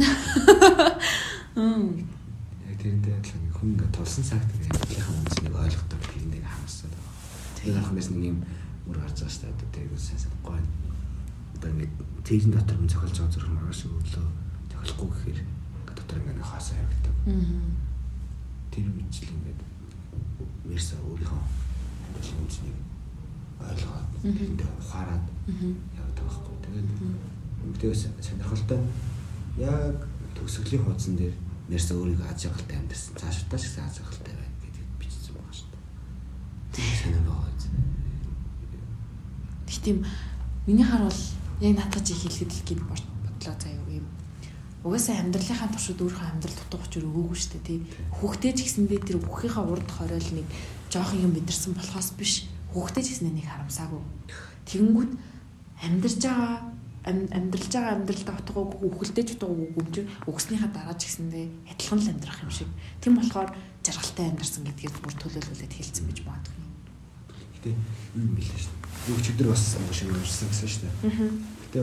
[2.69, 7.57] Яг тэрнтэй адилхан хүн ингээд тулсан цагт амьдралынхаа үнцнийг ойлгодог тэрнийг хамсаад байгаа.
[7.57, 8.37] Тэр ах мэс нэг юм
[8.85, 10.69] мөр гарч байгаа штеп одоо тэг сайн санахгүй байна.
[11.57, 11.93] Одоо ингээд
[12.27, 14.27] тэгэн дотор хүн цохилж байгаа зүрх маргааш өглөө
[14.69, 17.15] цохилохгүй гэхээр ингээд дотор ингээд хаасаа яригдаг.
[18.69, 19.61] Тэр үечлэн ингээд
[20.69, 21.68] мерса өөрийнхөө
[22.09, 22.77] амьдралын үнцнийг
[23.61, 25.25] ойлгоод тэндээ ухаарад
[25.93, 26.55] явдаг байхгүй.
[26.65, 26.89] Тэгээд
[27.69, 28.79] мэдээс сонирхолтой
[29.59, 29.95] яг
[30.35, 31.35] төгсгөлийн хуудсан дээр
[31.69, 33.13] мерса өөрийгөө аз жаргалтай амьдсан.
[33.19, 35.83] Цаашдаа ч гэсэн аз жаргалтай байна гэдэг бичсэн байгаа шүү дээ.
[36.73, 37.65] Тэр санаа байгаа үз.
[39.67, 39.97] Тэг тийм
[40.65, 41.21] миний харуул
[41.61, 44.07] яг наатаж их хэлэхэд л гээд бодлоо заяа юм.
[44.83, 47.79] Угаасаа амьдралынхаа туршид өөрийнхөө амьдрал дутуу очир өгөөгүй шүү дээ тий.
[48.15, 50.47] Хүүхдээ ч гэсэндээ тэр бүхийнхаа урд хоройл нэг
[50.89, 52.49] жоохон юм мэдэрсэн болохоос биш.
[52.73, 54.01] Хүүхдээ ч гэсэндээ нэг харамсаагүй.
[54.69, 55.11] Тэгэнгүүт
[55.85, 56.51] амьдарч байгаа
[57.09, 58.35] ам- амьдралж байгаа амьдралдаа
[59.25, 62.69] ч утгаагүй юм чинь өгснийхаа дараа ч гэсэндээ адилхан л амьдрах юм шиг.
[63.01, 63.49] Тэм болохоор
[63.85, 66.65] жаргалтай амьдарсан гэдгийг бүр төлөөлүүлээд хэлсэн гэж магадгүй.
[67.57, 67.69] Гэтэ
[68.19, 69.09] юм билээ шүү дээ.
[69.09, 69.63] Юу ч өдөр бас
[69.95, 70.93] шиг ярьсан гэсэн шүү дээ.
[71.73, 71.79] Гэтэ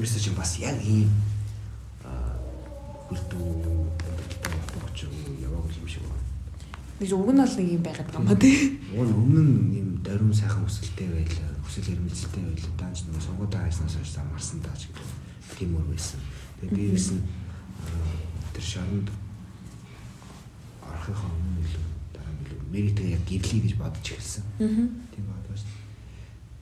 [0.00, 1.10] мерса чинь бас яг ийм
[2.06, 2.38] аа
[3.10, 3.44] хөлтөө
[4.72, 4.98] бодож
[5.42, 6.15] яваагүй юм шиг байна.
[6.96, 8.56] Нэг уг нь бол нэг юм байгаад байгаа юм ба тий.
[8.96, 11.52] Уг нь өмнө нь ийм даруун сайхан хүсэлтэй байлаа.
[11.60, 12.72] Хүсэл эрмэлзэлтэй байлаа.
[12.80, 15.04] Даанч нэг сонгуудаа хайснаас хойш замарсан даач гэх
[15.60, 16.20] тийм үр байсан.
[16.64, 18.16] Тэгээ би аа,
[18.56, 19.08] тэр шоронд
[20.80, 21.84] орохын өмнө илүү
[22.16, 24.44] дараа нь илүү мэритээ яг гэрлэе гэж бодож эхэлсэн.
[25.12, 25.68] Тийм шүү.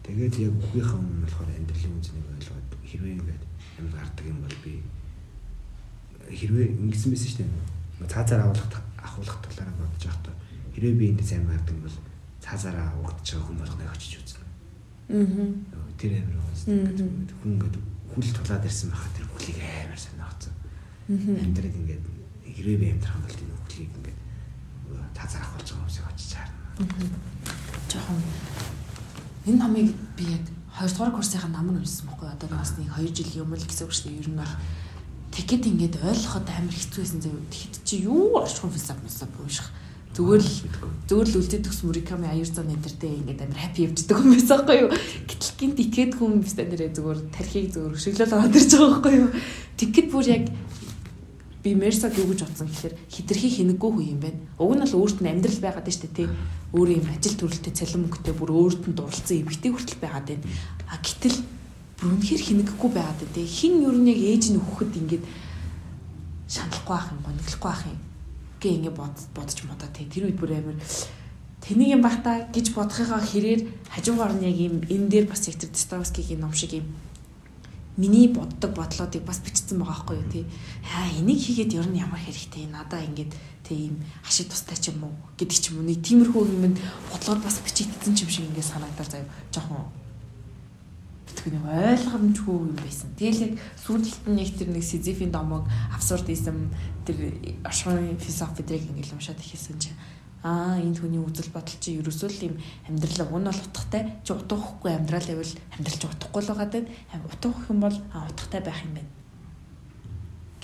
[0.05, 3.43] Тэгээд яг үхийнхээ өмнө болохоор амьдралын үнцнийг ойлгоод хэрвээ ингээд
[3.81, 4.73] амьд гардаг юм бол би
[6.29, 8.11] хэрвээ ингэсэн байсан шүү дээ.
[8.13, 8.69] Цаазаар авах
[9.05, 10.35] ахуулах талаараа бодож байхдаа
[10.75, 11.97] хэрвээ би энд сайн гардаг бол
[12.41, 14.49] цаазаараа угдж байгаа хүн болгоныг очиж үзнэ.
[15.13, 15.93] Аа.
[16.01, 17.77] Тэр амир хүн ингээд
[18.11, 20.55] хүл тулаад ирсэн байхад тэр хүлийг амар сонирхсон.
[21.09, 22.05] Амьдрал ингээд
[22.45, 24.19] хэрвээ би амьдрах юм бол тэр хүлийг ингээд
[25.15, 26.59] цаазаар ахуулж байгаа хүмүүсийг очиж чаарна.
[27.91, 28.21] Жохон
[29.47, 33.47] энэ номыг би яг 2 дугаар курсынхаа намар уншсан байхгүй одоо бас нэг 2 жил
[33.47, 34.21] юм л гэсэн үг шүү дээ.
[34.25, 34.55] Ер нь бол
[35.35, 37.51] тэгэхэд ингээд ойлгоход амар хэцүү байсан заяа.
[37.51, 39.69] Тэгэхэд чи юу орчхон философи философи унших.
[40.15, 40.55] Зүгээр л
[41.11, 44.79] зүгээр л үлдээд төгс Муриками аяр зан энтертэй ингээд амар хаппи явждаг юм байсан байхгүй
[44.87, 44.91] юу?
[45.27, 49.31] Гэтэл гинт итгээд хүн бистэ нэрээ зүгээр тархийг зүгээр өшөглөл аваад ирж байгаа байхгүй юу?
[49.75, 50.45] Тэгэхэд бүр яг
[51.65, 54.39] би Мерсаг юу гэж бодсон гэхээр хитрхи хинэггүй хүн юм байна.
[54.61, 56.29] Уг нь бол өөрт нь амьдрал байгаад дээ тий.
[56.77, 60.45] Өөр юм ажил төрөлтэй цалин мөнгөтэй бүр өөрт нь дурлцсан эмгтэй хүртэл байгаад байна.
[60.93, 61.41] А гэтэл
[61.99, 63.47] бүр үнэхээр хинэггүй байгаад байна тий.
[63.47, 65.25] Хин юу нэг ээж нь өгөхөд ингээд
[66.49, 68.01] шаналхгүй байх юм, гониглохгүй байх юм.
[68.61, 70.07] Гэ ингээд бод бодож модоо тий.
[70.11, 70.79] Тэр үед бүр амар
[71.63, 75.71] тэнийг юм бахта гэж бодохыгаа хэрээр хажуугаар нь яг юм энэ дээр бас яг тэр
[75.73, 76.87] Достоевскигийн ном шиг юм
[77.97, 80.45] миний боддог бодлоодыг бас бичсэн байгаа байхгүй юу тий.
[80.93, 83.33] Аа энийг хийгээд ер нь ямар хэрэгтэй надаа ингээд
[83.65, 86.75] тийм хашиг тустай ч юм уу гэдэг ч юм уу нэг тиймэрхүү юм
[87.09, 89.89] бодлоод бас бичигдсэн ч юм шиг ингээд санагдаар заяа жоохон
[91.53, 93.11] нэг ойлгомжгүй юм байсан.
[93.19, 93.55] Тэгэл яг
[93.85, 96.73] сүүлд нь нэг тэр нэг Сизифийн домог абсурдизм
[97.05, 99.99] тэр оршихуйн философи дээр ингээл уншаад ихсэн чинь
[100.45, 102.57] аа энэ хүний үзэл бодол чи ерөөсөө л юм
[102.89, 106.85] амьдрал уг нь бол утгатай чи утгахгүй амьдрал байвал амьдрал чи утгахгүй л байгаа дээ
[107.33, 109.13] утгах юм бол аа утгатай байх юм байна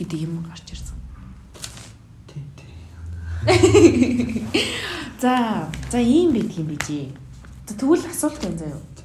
[0.01, 0.97] гэдэг юм гарч ирсэн.
[2.29, 2.69] Тий, тий.
[5.21, 7.13] За, за ийм байдаг юм.
[7.69, 9.00] За тэгвэл асуулт байна заяа.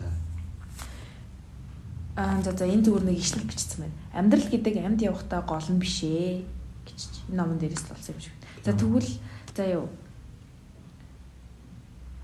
[2.15, 3.99] Аа за за энэ зүгээр нэг ишлэл бичсэн байна.
[4.15, 6.47] Амьдрал гэдэг амьд явахтаа гол нь биш ээ
[6.87, 8.35] гэж энэ номон дээрээс болсон юм шиг.
[8.63, 9.11] За тэгвэл
[9.51, 9.87] за юу.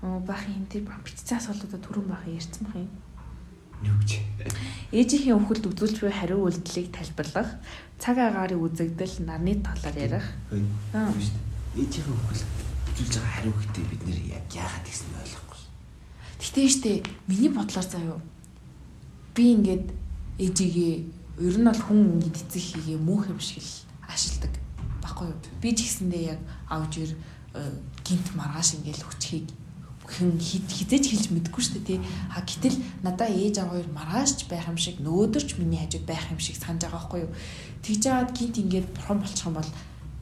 [0.00, 2.88] Оо бах юм тэр бичсэн асуултуудаа түрүүн бах ярьсан бах юм.
[3.84, 4.10] Юу гэж?
[4.96, 7.50] Ээжийнхээ өвхөлд үзүүлж буй хариу үйлдэлийг тайлбарлах,
[7.98, 10.26] цаг агаарын үзэгдэл, нарны талаар ярих.
[10.94, 11.10] Аа.
[11.12, 11.84] Шүү дээ.
[11.84, 12.42] Ээжийнхээ хөвгөл
[12.96, 14.18] үзүүлж байгаа хариу хөтөй бид нэр
[14.56, 15.60] яагаад гэсэн нь ойлгохгүй.
[16.40, 16.92] Гэтэ штэ
[17.26, 18.20] миний бодлоор заяо.
[19.34, 19.86] Би ингээд
[20.38, 20.94] ээжигээ
[21.40, 23.72] ер нь бол хүн ингээд эцэг хийгээ мөнх юм шиг л
[24.04, 24.54] ашигладаг.
[25.00, 25.40] Баггүй юу?
[25.60, 27.12] Би ч гэсэндээ яг авж ир
[27.56, 27.72] э,
[28.04, 29.48] гинт маргааш ингээд хүчхийг
[30.12, 32.00] хэн хизээч хэлж мэдэхгүй шүү дээ тий.
[32.28, 36.40] А гэтэл надаа ээж аваа хоёр маргаашч байх юм шиг нөөдөрч миний хажууд байх юм
[36.42, 37.32] шиг санаж байгаа байхгүй юу.
[37.80, 39.70] Тэгж жагаад гинт ингээд бурхан болчих юм бол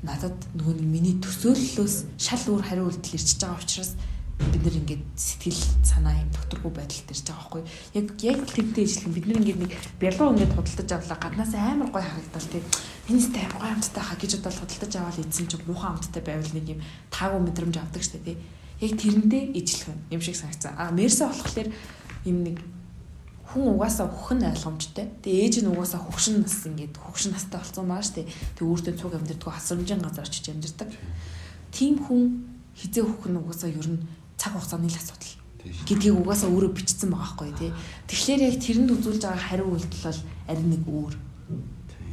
[0.07, 3.93] надад нөгөө нэг миний төсөөллөөс шал өөр хариу үйлдэл ирчихэж байгаа учраас
[4.41, 7.63] бид нэр ингээд сэтгэл санаа юм докторгүй байдалд ирж байгаа байхгүй
[8.01, 12.05] яг яг тэрнтэй ижилхэн бид нэр ингээд нэг бялуу ингээд худалдаж авлаа гаднаас амар гой
[12.05, 12.63] харагдал тий
[13.09, 16.53] миний сте амар гой амттай хаа гэж бодоод худалдаж аваад идсэн чинь муухай амттай байвал
[16.57, 16.81] нэг юм
[17.13, 18.37] таагүй мэдрэмж авдаг штэ тий
[18.81, 21.69] яг тэрэндээ ижилхэн юм шиг санагцсан а мерсэ болохоор
[22.25, 22.57] юм нэг
[23.51, 25.11] хүн угаасаа хөхн ойлгомжтой.
[25.27, 28.23] Тэгээ ээж нь угаасаа хөгшин нас ингээд хөгшин настай болсон маа штэ.
[28.55, 30.91] Тэг өөртөө цуг амьдэрдгөө хасрамжийн газар очиж амьдэрдэг.
[31.75, 32.47] Тим хүн
[32.79, 34.07] хизээ хөхн угаасаа ер нь
[34.41, 35.37] цаг хугацааны л асуудал
[35.85, 37.71] гэдгийг угаасаа өөрөө бичсэн байгаа байхгүй тий.
[38.09, 41.15] Тэгэхээр яг тэрэнд үзүүлж байгаа хариу үйлдэл бол арай нэг өөр.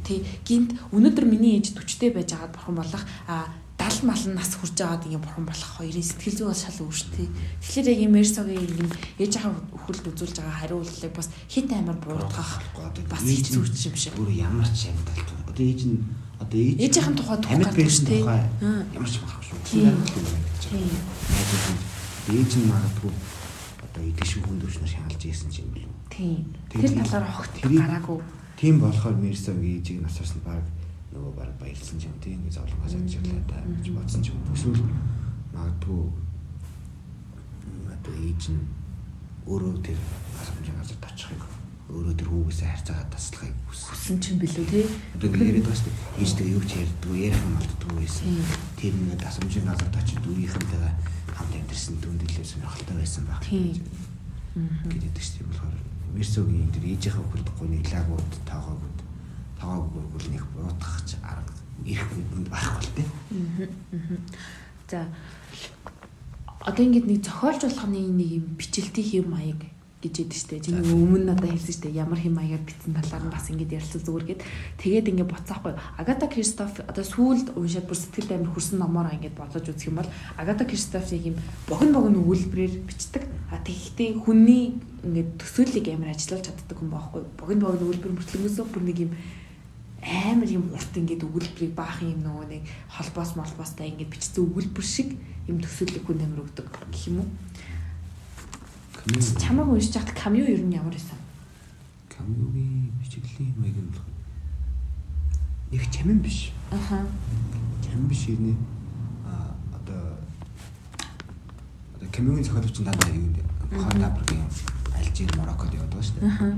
[0.04, 0.18] Тий.
[0.44, 3.48] Гинт өнөөдөр миний ээж 40-тэй байж байгаад бурхан болох а
[3.80, 7.10] 70 мал нас хүрч байгаад ингэ бурхан болох хоёрын сэтгэл зүй бол шал өөр шүү
[7.16, 7.28] тий.
[7.64, 9.52] Тэгэхээр яг юм Мерсогийн юм ээж ахаа
[9.88, 12.50] хөлд үзүүлж байгаа хариу үйлдэлийг бас хит амар буурдах
[13.08, 14.12] бас хэцүү юм шиг.
[14.20, 15.28] Өөр ямар ч амьдалт.
[15.48, 16.04] Одоо ээж нь
[16.36, 18.22] одоо ээж ээжийнхэн тухай тухай амьд байсан тий.
[18.22, 19.58] ямар ч байхгүй шүү.
[19.64, 19.96] Тийм.
[20.60, 21.97] Тийм.
[22.28, 23.12] Ээж нь магадгүй
[23.88, 25.96] одоо идэвшин хүн дэвшнэр шаналж ийсэн ч юм болов.
[26.12, 26.44] Тийм.
[26.68, 28.20] Тэр талаар хогт гараагүй.
[28.60, 30.60] Тийм болохоор Мерсогийн ээжийг насаарс нь баг
[31.16, 34.44] нөгөө баг баярлсан юм тийм ингэ зовлонгоос амжиглаа та гэж бодсон ч юм.
[34.52, 34.84] Эсвэл
[35.56, 36.02] магадгүй
[37.96, 38.60] одоо ээж нь
[39.48, 39.98] өөрөө тэр
[40.36, 41.42] асамжийн газар очихыг
[41.88, 44.20] өөрөө тэр хүүгээсээ харьцаагаа таслахыг хүссэн.
[44.20, 44.84] Ч юм билүү тий.
[45.16, 46.20] Одоо ингэ яриад байгаа шүү дээ.
[46.20, 48.28] Ээжтэй юу ч ярьдгүй, ярих юм болддгүй байсан.
[48.76, 50.92] Тэр нэг асамжийн газар очиж үеийнхэнтэйгээ
[51.38, 53.40] хамт амьдэрсэн дүнд илүү сонирхолтой байсан баг.
[53.46, 53.78] Тийм.
[54.90, 55.76] гэдэг чинь тийм болохоор
[56.18, 58.98] Мерсогийн тэр ээжийнхээ хөлдөхгүй нэг лагууд таагаагууд
[59.58, 61.54] таагааг бол нэг буруутгах арга
[61.86, 63.08] ирэх үнд байхгүй л дээ.
[64.90, 65.06] За
[66.66, 69.60] одоо ингэж нэг зохиолч болгоны нэг юм бичлэлтийн хэм маяг
[69.98, 70.62] гэж яддаг штэ.
[70.62, 74.26] Чиний өмнө надад хэлсэн штэ ямар хэм маягаар бичсэн талаар нь бас ингэж ярилцсан зүгээр
[74.30, 74.42] гээд
[74.78, 75.74] тэгээд ингэ буцаахгүй.
[75.98, 80.10] Агата Кристоф одоо сүүлд уншаад бүр сэтгэлд амар хүрсэн номоор ингэ бодож үзэх юм бол
[80.38, 83.26] Агата Кристофыг юм богино богино үйлбэрээр бичдэг.
[83.50, 87.22] А тэгэхдээ хүний ингэ төсөөллийг амар ажиллаж чаддаг хүн байхгүй.
[87.34, 89.12] Богино богино үйлбэр мөртлөнгөөсөө бүр нэг юм
[89.98, 95.18] амар юм урт ингээд өгүүлбэрийг баахан юм нөгөө нэг холбоос молбоостай ингээд бичсэн өгүүлбэр шиг
[95.50, 97.28] юм төсөөлөг хүн амир өгдөг гэх юм уу?
[99.16, 101.16] Чамааг уншиж байхад камео ер нь ямар байсан?
[102.12, 104.04] Камиугийн бичиглийн маяг нь болох.
[105.72, 106.52] Их чамин биш.
[106.70, 107.06] Аха.
[107.84, 108.54] Чамин биш ирнэ.
[109.24, 110.18] А одоо
[111.96, 113.42] одоо камиугийн зохиолч нь дандаа юу нэ?
[113.80, 114.44] Хонтабргийн
[114.92, 116.28] Алжир, Мароккод яваад байгаа шүү дээ.
[116.28, 116.48] Аха.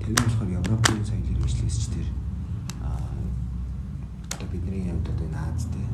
[0.00, 2.08] Тэр нь болохоор Европын соёлын хэрэгжлээс ч тэр
[2.84, 3.08] аа
[4.36, 5.86] одоо бидний явд одоо энэ Азтэй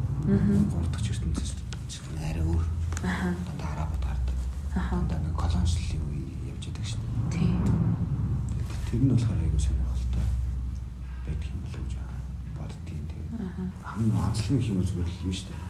[0.67, 1.53] гурдах ертөнцөөс
[1.87, 2.67] ч арай өөр.
[3.07, 3.31] Аха.
[3.55, 3.72] Одоо.
[4.75, 4.97] Аха.
[5.05, 6.21] Одоо нэг колоничлын үе
[6.53, 7.31] явж байдаг шүү дээ.
[7.33, 7.57] Тийм.
[8.89, 10.25] Тэр нь болохоор айгүй сонирхолтой
[11.27, 11.95] байдаг юм болов гэж
[12.57, 13.63] боддгийн тэгээд Аха.
[13.85, 15.61] хамгийн онцлог юм зүгээр л юм шүү дээ.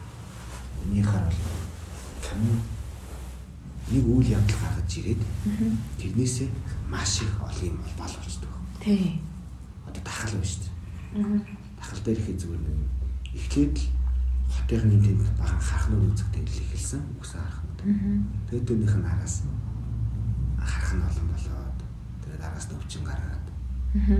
[0.83, 1.41] Үнийхээр бол
[2.23, 2.59] камин
[3.91, 5.21] нэг үйл явдал гаргаж ирээд
[5.99, 6.49] тэрнээсээ
[6.87, 8.51] маш их олон юм бол болчихдог.
[8.79, 9.19] Тийм.
[9.87, 10.71] Одоо дахал байна шүү дээ.
[11.19, 11.37] Аха.
[11.79, 12.79] Дахал дээр ихэд зүгээр нэг
[13.35, 13.87] эхлээд л
[14.53, 17.01] хотынхны тэнд бахан харахнууд үзэгтэй л эхэлсэн.
[17.19, 17.72] Үгсэн харахнууд.
[17.83, 19.35] Тэгээд түүнийх нь араас
[20.59, 21.79] харах нь олон болоод
[22.23, 23.45] тэгээд араас нь өвчин гаргаад
[23.93, 24.15] Аха.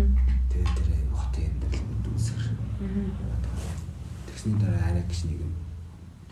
[0.51, 2.45] тэгээд тэр хотын амьдрал дүнсгэр.
[4.27, 5.53] Тэгсний дараа арай гэж нэг юм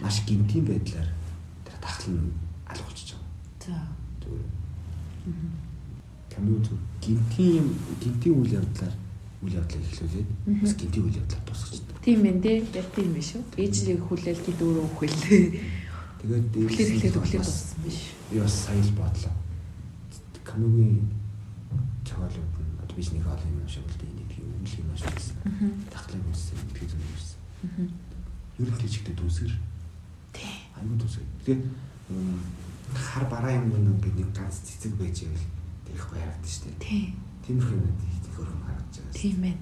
[0.01, 1.09] маш гинтийн байдлаар
[1.65, 2.33] тэр дахал нь
[2.67, 3.21] алгуулчих жоо.
[3.63, 3.79] За.
[4.19, 4.49] Зүгээр.
[6.31, 7.65] Камиу зүг гинтийн
[8.03, 8.93] гинтийн үйл явдлаар
[9.41, 10.29] үйл явдлыг эхлүүлээд
[10.61, 11.97] бас гинтийн үйл явдлаар дуусчихдаг.
[12.03, 12.67] Тийм ээ.
[12.75, 13.43] Яг тийм биш үү?
[13.57, 15.45] Ээжлийг хүлээл хэд өөрөө үхэлээ.
[16.21, 17.99] Тэгээд Хүлээл эхлээд үхлээд дууссан биш.
[18.29, 19.33] би бас сая л бодлоо.
[20.45, 21.09] Камиугийн
[22.05, 25.09] цогцолууд нь одоо биш нэг олон юм шиг л дээ нэг юм үйл юм шиг
[25.15, 25.37] байсан.
[25.89, 27.39] Таглаг үссэн, итгэж зүг үссэн.
[28.61, 29.53] Ер нь тийчгдээ дүүсгэр
[30.35, 30.55] Тий.
[30.77, 31.27] аюу дүүсгэр.
[31.45, 31.63] Тэгээд
[32.13, 32.39] м,
[32.93, 35.45] хар бараа юм нэг нэг ганц цэцэг байж ивэл
[35.89, 36.69] тэрх байгаад штэ.
[36.77, 37.15] Тий.
[37.47, 39.17] Тиймэрхүү юм их хөрхөн харагдаж байгаа.
[39.17, 39.55] Тийм ээ.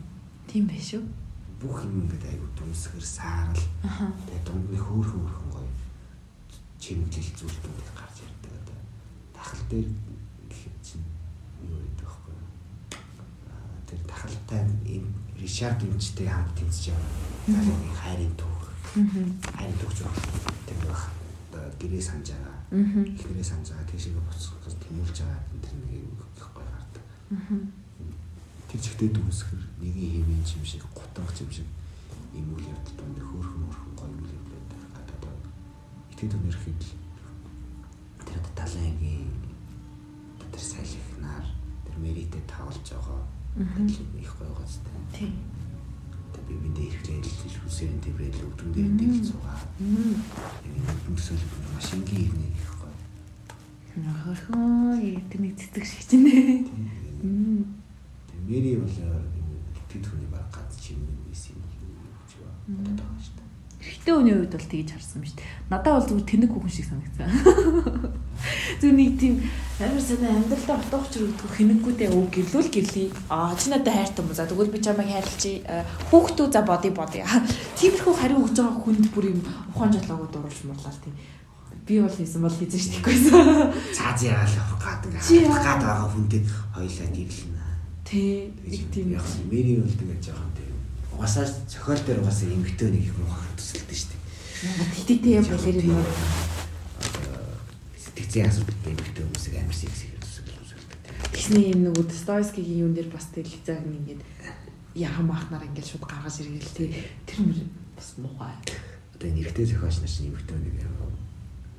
[0.49, 1.03] Тийм биш үү?
[1.61, 4.09] Бүх юм ингээд аюу дүүсгэр саарал Аха.
[4.27, 5.69] тэгээд дунд нь хөөхөн хөөхөн гоё
[6.79, 8.53] чимэглэл зүйлтүүд гарч ирдэг.
[8.59, 8.79] Одоо
[9.35, 9.89] тахал дээр
[10.49, 11.07] гэхэд чинь
[11.63, 12.11] юу гэдэг вэ?
[12.15, 12.43] Хөөе
[13.87, 15.05] тэр тахалтай им
[15.39, 18.63] Ришард эмчтэй хамт тэмцэж байгаа залуугийн хайрын түүх.
[19.55, 19.93] Хайрын түүх
[20.67, 21.03] тэр байх.
[21.49, 22.57] Одоо гэрээ санаж байгаа.
[22.69, 23.03] Мгм.
[23.17, 23.89] ихнэрээ санаж байгаа.
[23.89, 27.03] Тийшээ буцах тэмүүлж байгаа тэр нэг юм гоё гардаг.
[28.69, 31.67] Тэр чигтээ дүүсгэр нэгin хэмээн юм шиг гутанх юм шиг
[32.37, 33.88] юм үйл явдал донд хөөрхөн хөөрхөн
[36.19, 36.81] итгэж өнөрхэд
[38.27, 39.31] тэр одоо талангийн
[40.51, 41.47] тэр салхинаар
[41.87, 43.23] тэр мэритэй тавлж байгаа.
[44.19, 45.31] Их гоё гоцтой Тийм.
[46.35, 50.15] тэр бибиндээ ирэхлээр л хүсэрэн тэврэл өвдөн дээр дэглэж байгаа Мм.
[51.07, 51.39] өмсөл
[51.75, 52.91] машингийн ирнэ их гоё
[53.95, 56.35] Хөрхөө тэрний цэцэг шиг чинь нэ.
[57.23, 57.63] Мм.
[58.27, 58.95] тэр мэри бол
[59.87, 62.31] тэд хүний баг гад чимэн байсан юм гэж
[62.67, 63.23] бодоод байгаа.
[63.23, 63.38] Шүү
[63.79, 65.47] Эрэгтэй хүний хувьд бол тэгж харсан биз дээ.
[65.71, 67.31] Надад бол зүгээр тэнэг хүүхэн шиг санагдсан.
[68.83, 69.35] Зүгээр нэг тийм
[69.79, 73.07] амар санаа амьдралдаа утгач өгдөг хинэггүйтэй өг гэрлүүл гэрлээ.
[73.31, 74.35] Аа чи надад хайртай юм?
[74.35, 75.63] За тэгвэл би чамайг хайрлчих.
[76.11, 77.23] Хүүхдүү за боди боди.
[77.79, 79.39] Тиймэрхүү хариу өгж байгаа хүнд бүр юм
[79.71, 81.15] ухаан жолоогоо дуруулж мурлаа тийм.
[81.87, 83.71] Би бол хийсэн бол хийж штийггүйсэн.
[83.95, 86.41] цааз яагаал авах гад ингээд гад байгаа хүнтэй
[86.75, 87.59] хоёлаа гэрлэнэ
[88.09, 88.49] Тэ
[88.89, 90.58] тийм яг мэри бол тэгээд жоохон тийм
[91.19, 94.19] угаасаа цохиол дээр угаасаа эмгтөө нэг их муухай төсөлдөг шүү дээ
[95.03, 96.07] тэттэй юм балерин юм.
[97.99, 100.15] сэтгцийн асуудалтай эмгтөө хүмүүсийг амар тийм
[101.35, 104.23] Тэгсний юм нэг Достоевскигийн юун дээр бас телевизаг ингээд
[104.95, 106.89] яхан махнаар ингээд шууд гаргаж иргээл тий.
[107.27, 107.59] Тэр мөр
[107.99, 108.55] бас муухай.
[109.19, 111.11] одоо энэ эрэгтэй зохиолч нар чинь эмгтөө нэг амар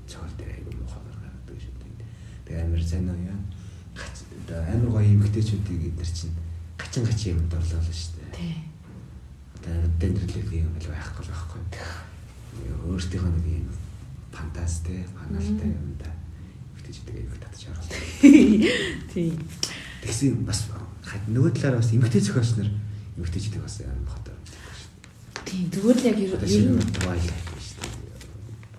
[0.04, 1.96] цохиол дээр айгүй муухай гаргадаг шүү дээ
[2.44, 3.40] тэгээд амар сайн уу яа
[3.96, 6.36] Гач одоо амар гоё эмгтээчүүдийг эдгээр чинь
[6.76, 8.69] гачин гачин юмд орлоо шүү дээ Тий.
[9.60, 11.60] Одоо дендэрлэлийн юм л байхгүй байхгүй
[12.88, 13.68] өөртөөхөө нэг юм
[14.32, 16.08] фантастэй фаналтай юм да
[16.80, 18.00] эмгтээчүүдийг айгүй татаж оруулдаг
[19.12, 19.36] Тий.
[20.00, 20.64] Тэгсэн бас
[21.28, 22.70] нөгөө талаар бас эмгтэй зохиолч нар
[23.20, 24.90] эмгтэйчдэг бас амар хотоор мэддэг шүү
[25.44, 25.62] Тий.
[25.68, 26.32] Зүгээр л яг ер
[26.72, 28.00] нь твайл шүү дээ.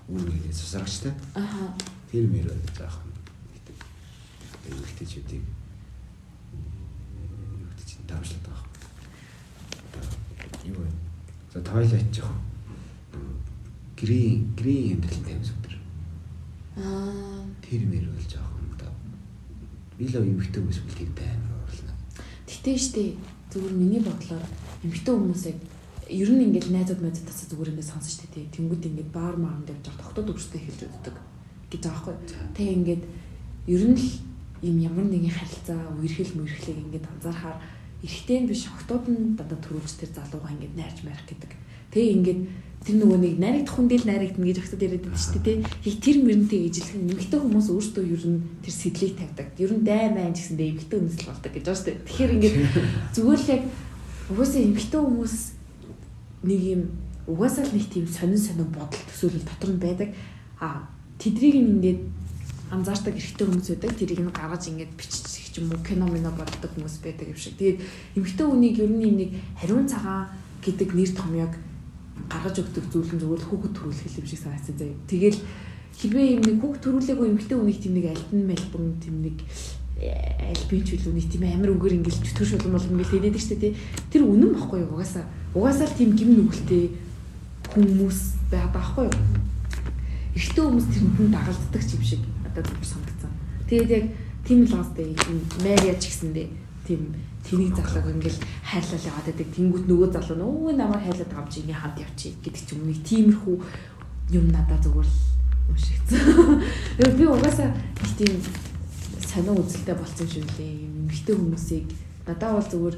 [0.10, 1.13] Үүнийг сусрагчтай.
[1.38, 1.78] аха
[2.10, 3.12] Тэр мэр бол заах юм.
[4.72, 5.46] Эмгтэйчүүдийг
[7.62, 8.71] эмгтэйчд дамжлаад байгаа.
[10.65, 10.88] Юу вэ?
[11.54, 12.32] За твайлайт жоох
[14.02, 15.76] грин грин амьдралтай юм сүтэр.
[16.78, 18.89] аа Тэр мэр бол жоох юм да.
[19.97, 21.95] Би л эмгтэй хүмүүс бол тэр баймар орлоо.
[22.50, 23.04] Гэтэ штэ
[23.54, 24.45] зүгээр миний бодлоор
[24.82, 25.56] эмэгтэй хүмүүсээ
[26.10, 28.45] ер нь ингээд найзууд найзууд тасаа зүгээр ингээд сонсож штэ тий.
[28.50, 31.15] Тэнгүүд ингээд баар маанд явж байгаа тогтод өвчтэй хэлж өгдөг
[31.69, 32.15] гэж байгаа байхгүй.
[32.58, 33.04] Тэг ингээд
[33.69, 34.08] ер нь л
[34.65, 37.58] юм ямар нэгэн харилцаа үерхэл мөрхлийг ингээд анзаархаар
[38.02, 41.52] эрэгтэй нь биш октод нь дандаа төрүүлж тэр залууга ингээд найрч марих гэдэг.
[41.94, 42.42] Тэг ингээд
[42.82, 45.58] тэр нөгөө нэг найрагдах хүн дээр найрагдана гэж өгсөд яриад байдаг шүү дээ.
[45.86, 49.48] Яг тэр мөрөнтэй ижилхэн эмэгтэй хүмүүс өөрсдөө ер нь тэр сэтлийг тавьдаг.
[49.62, 52.02] Ер нь дай майн гэсэн дээ эмэгтэй хүмүүс л болдог гэж байна шүү дээ.
[52.10, 52.56] Тэгэхээр ингээд
[53.16, 53.64] зүгээр л яг
[54.34, 55.36] угаасаа эмэгтэй хүмүүс
[56.42, 56.82] нэг юм
[57.30, 60.10] угаасаа л нэг тийм сонин сонин бодол төсөөлөл дотор нь байдаг.
[60.58, 60.90] А
[61.22, 62.02] тэдрийг ингээд
[62.74, 63.94] анзаардаг эрэгтэй хүмүүс байдаг.
[63.94, 67.60] Тэрийг нь гаргаж ингээд бичих ч юм уу кино мино боддог хүмүүс байдаг юм шиг.
[67.60, 67.80] Тэгээд
[68.16, 70.32] эмэгтэй хүнийг ер нь юм нэг хариун цагаан
[70.64, 71.54] гэдэг нэр томьёог
[72.32, 74.98] гаргаж өгдөг зүйл нь л хүүхэд төрүүлэх юм шиг санагдсан заяа.
[75.12, 75.40] Тэгэл
[76.00, 79.38] хэрвээ юм нэг хүүхэд төрүүлээгүй эмэгтэй хүнийг тийм нэг альтан мэлбэн тийм нэг
[80.02, 83.72] альбин ч үлүүний тийм амар үгээр ингээл чөтгөр шулан болгон ингээл хэлээд штэ тий.
[84.10, 85.26] Тэр үнэн баггүй юу угаасаа.
[85.54, 86.84] Угаасаа л тийм гим нүгэлтэй
[87.70, 89.18] хүмүүс байдаг байхгүй юу?
[90.34, 93.32] Эхтэн хүмүүс тэрэнд нь дагалддаг юм шиг надад зүгээр санагдсан.
[93.70, 94.06] Тэгээд яг
[94.48, 95.16] тийм л гастай
[95.64, 96.48] Мария ч гэсэндээ
[96.88, 99.50] тийм тэнийг залууг ингээл хайрлал яваад байдаг.
[99.56, 103.00] Тэнгүүт нөгөө залуу нөө намайг хайрлаад байгаа чи ингээ хамт явчих гэдэг ч юм нэг
[103.06, 103.56] тиймэрхүү
[104.38, 105.18] юм надад зүгээр л
[105.72, 106.62] уншигдсан.
[107.18, 108.34] Би угаасаа их тийм
[109.26, 110.74] сонио үзэлтэй болсон юм шиг лээ.
[110.86, 111.88] Эмэгтэй хүмүүсийг
[112.28, 112.96] надад бол зүгээр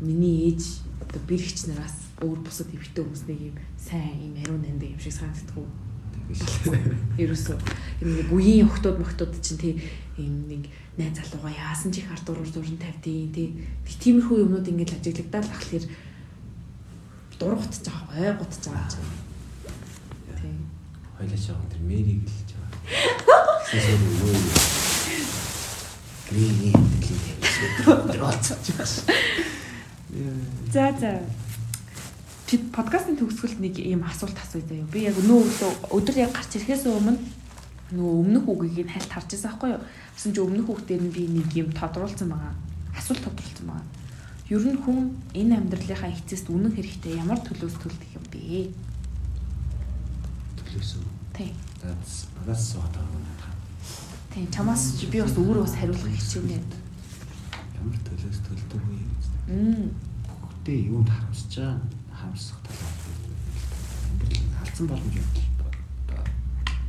[0.00, 0.62] миний ээж
[1.00, 5.66] одоо бэрхч нараас өөр бусад эмэгтэй хүмүүсний юм сайн юм ариун нандаа юм шиг санагддаг.
[7.18, 7.56] Ерөөсөө
[8.04, 9.74] юм нэг үеийн охтууд мохтууд чинь тий
[10.20, 10.62] юм нэг
[10.98, 13.48] найз залууга яасан ч их ард дуруур дуран тавьдیں۔ тий.
[13.84, 15.84] Тиймэрхүү юмнууд ингээд ажиглагдаад ахлахээр
[17.40, 19.10] дургутж байгаа ой гутж байгаа юм.
[20.36, 20.54] Тий.
[21.16, 22.80] Хойлооч байгаа тэр мэрийг л гэж байгаа.
[23.72, 24.60] Эсвэл юу юу.
[26.28, 27.74] Грийн дэлхийд
[28.12, 29.20] тэр болцооч байна.
[30.72, 31.12] За за.
[32.74, 34.86] Подкастын төгсгөлд нэг ийм асуулт асууя заяа.
[34.90, 35.46] Би яг нөө
[35.94, 37.39] өдөр яг гарч ирэхээс өмнө
[37.94, 39.82] нөө өмнөх үгийг нь хальт харж байсан байхгүй юу?
[40.14, 42.54] Гэсэн чи өмнөх үг дээр нь би нэг юм тодруулсан байгаа.
[42.94, 43.86] Асуулт тодруулсан байгаа.
[44.50, 48.70] Ер нь хүн энэ амьдралынхаа эцэст үнэн хэрэгтэй ямар төлөөс төлдөг юм бэ?
[50.58, 51.06] Төлөөс үү?
[51.34, 51.50] Тий.
[51.82, 52.98] That's that's so hard.
[54.30, 56.62] Тий, чамаас чи би бас өөрөө бас хариулах хичээнэ.
[57.82, 58.98] Ямар төлөөс төлдөг вэ?
[59.50, 59.90] Мм.
[60.38, 61.82] Бүгдээ юунд харамсаж байгаа
[62.14, 62.94] харамсах талаар
[64.62, 65.49] алдсан боломж юм.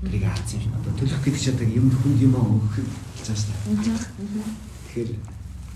[0.02, 0.74] Тэрийг алдсан юм.
[0.76, 4.02] Одоо төлөх гэдэг чинь одоо юм хүнд юм өгөх гэж байна.
[4.90, 5.10] Тэгэхээр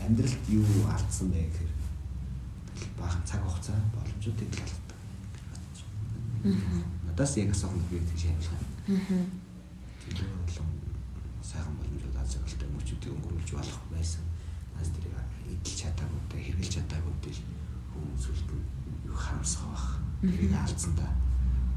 [0.05, 1.71] амьдралд юу алдсан бэ гэхээр
[2.97, 4.99] баахан цаг хугацаа боломжуудыг л алддаг.
[7.05, 8.57] Надаас яг асуух нь би тийш юм шиг.
[8.89, 9.25] Аа.
[10.05, 10.69] Тэр болон
[11.41, 14.23] сайхан боломжууд аз жаргалтай мөчүүдийг өнгөрүүлж болох байсан.
[14.73, 15.15] Нас тэрийг
[15.53, 17.13] эдэлж чадаагүй, хэрэгжилж чадаагүй
[17.95, 18.65] хүмүүс үлд нь
[19.07, 19.87] юу харамсах бах.
[20.21, 21.07] Тэрийг алдсан да.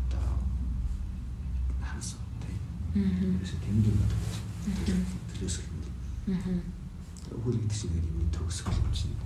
[0.06, 0.26] Одоо
[1.80, 2.58] харамсах тийм.
[2.58, 2.77] Аа.
[2.94, 4.16] Тэрээс тэнд юм байна.
[5.32, 5.56] Тэрээс
[6.28, 6.60] Аа.
[7.44, 9.16] хөл гэдэг чинь юм төгсгөл юм чинь.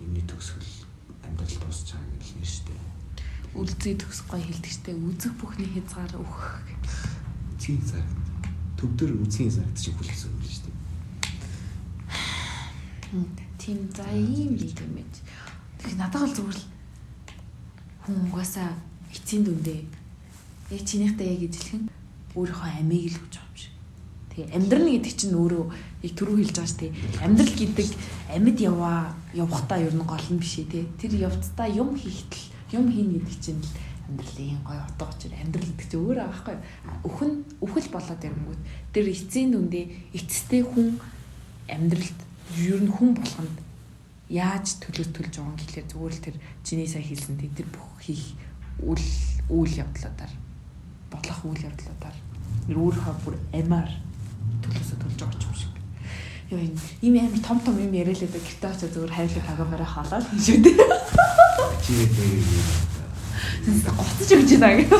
[0.00, 0.70] Юмний төгсгөл
[1.24, 2.80] амьдрал дуусч байгаа юм шүү дээ.
[3.54, 6.60] Үлзий төгсөхгүй хэлдэгчтэй үзэх бүхний хязгаар өгөх.
[7.56, 8.04] Үсгийн цаг
[8.76, 10.74] төвдөр үсгийн цаг чинь хүлээсэн юм дээ.
[13.56, 15.14] Тийм за ийм нэг юм байж.
[15.78, 16.66] Тэгэхээр надад бол зүгээр л
[18.04, 18.74] хүн угаасаа
[19.14, 19.80] эцсийн дүндээ
[20.74, 21.88] яг чинийхтэй яг ижилхэн
[22.34, 23.60] өөрийнхөө амийг л хүч авч.
[24.34, 25.64] Тэгээ амьдрал гэдэг чинь өөрөө
[26.02, 26.92] яг түрүү хэлж байгаа шүү дээ.
[27.22, 27.88] Амьдрал гэдэг
[28.34, 28.98] амьд яваа
[29.30, 30.84] явахтаа ер нь гол нь биш ээ тий.
[30.98, 32.44] Тэр явцдаа юм хийхтэл
[32.74, 33.70] юм хийн гэдэг чинь л
[34.10, 36.56] амьдралын гой утга учир амьдрал гэдэг чинь өөрөө аахгүй.
[37.06, 39.84] Өхөн өхөл болоод ирэнгүүт тэр эцсийн дүндээ
[40.18, 40.98] эцэстэй хүн
[41.70, 42.18] амьдралд
[42.58, 43.56] ер нь хүн болгонд
[44.28, 48.36] яаж төлөөс төлж байгаа юм гэхлээр зүгээр л тэр чиний сая хэлсэн тэр бүх хийх
[48.80, 49.08] үйл
[49.52, 50.32] үйл явдлуудаар
[51.12, 52.16] бодлох үйл явдлуудаар
[52.68, 53.90] нэр өөрийнхөө бүр амаар
[54.64, 55.74] төлөөсөө төлж байгаа юм шиг.
[56.48, 59.90] Яа энэ ийм амар том том юм яриа л байдаг гэртээ очиж зүгээр хайрлах хагаамаараа
[59.92, 60.76] халаад юм шүү дээ.
[61.84, 62.68] Чигээ дээр юм.
[63.84, 64.92] Гоцож өгч байна гэх.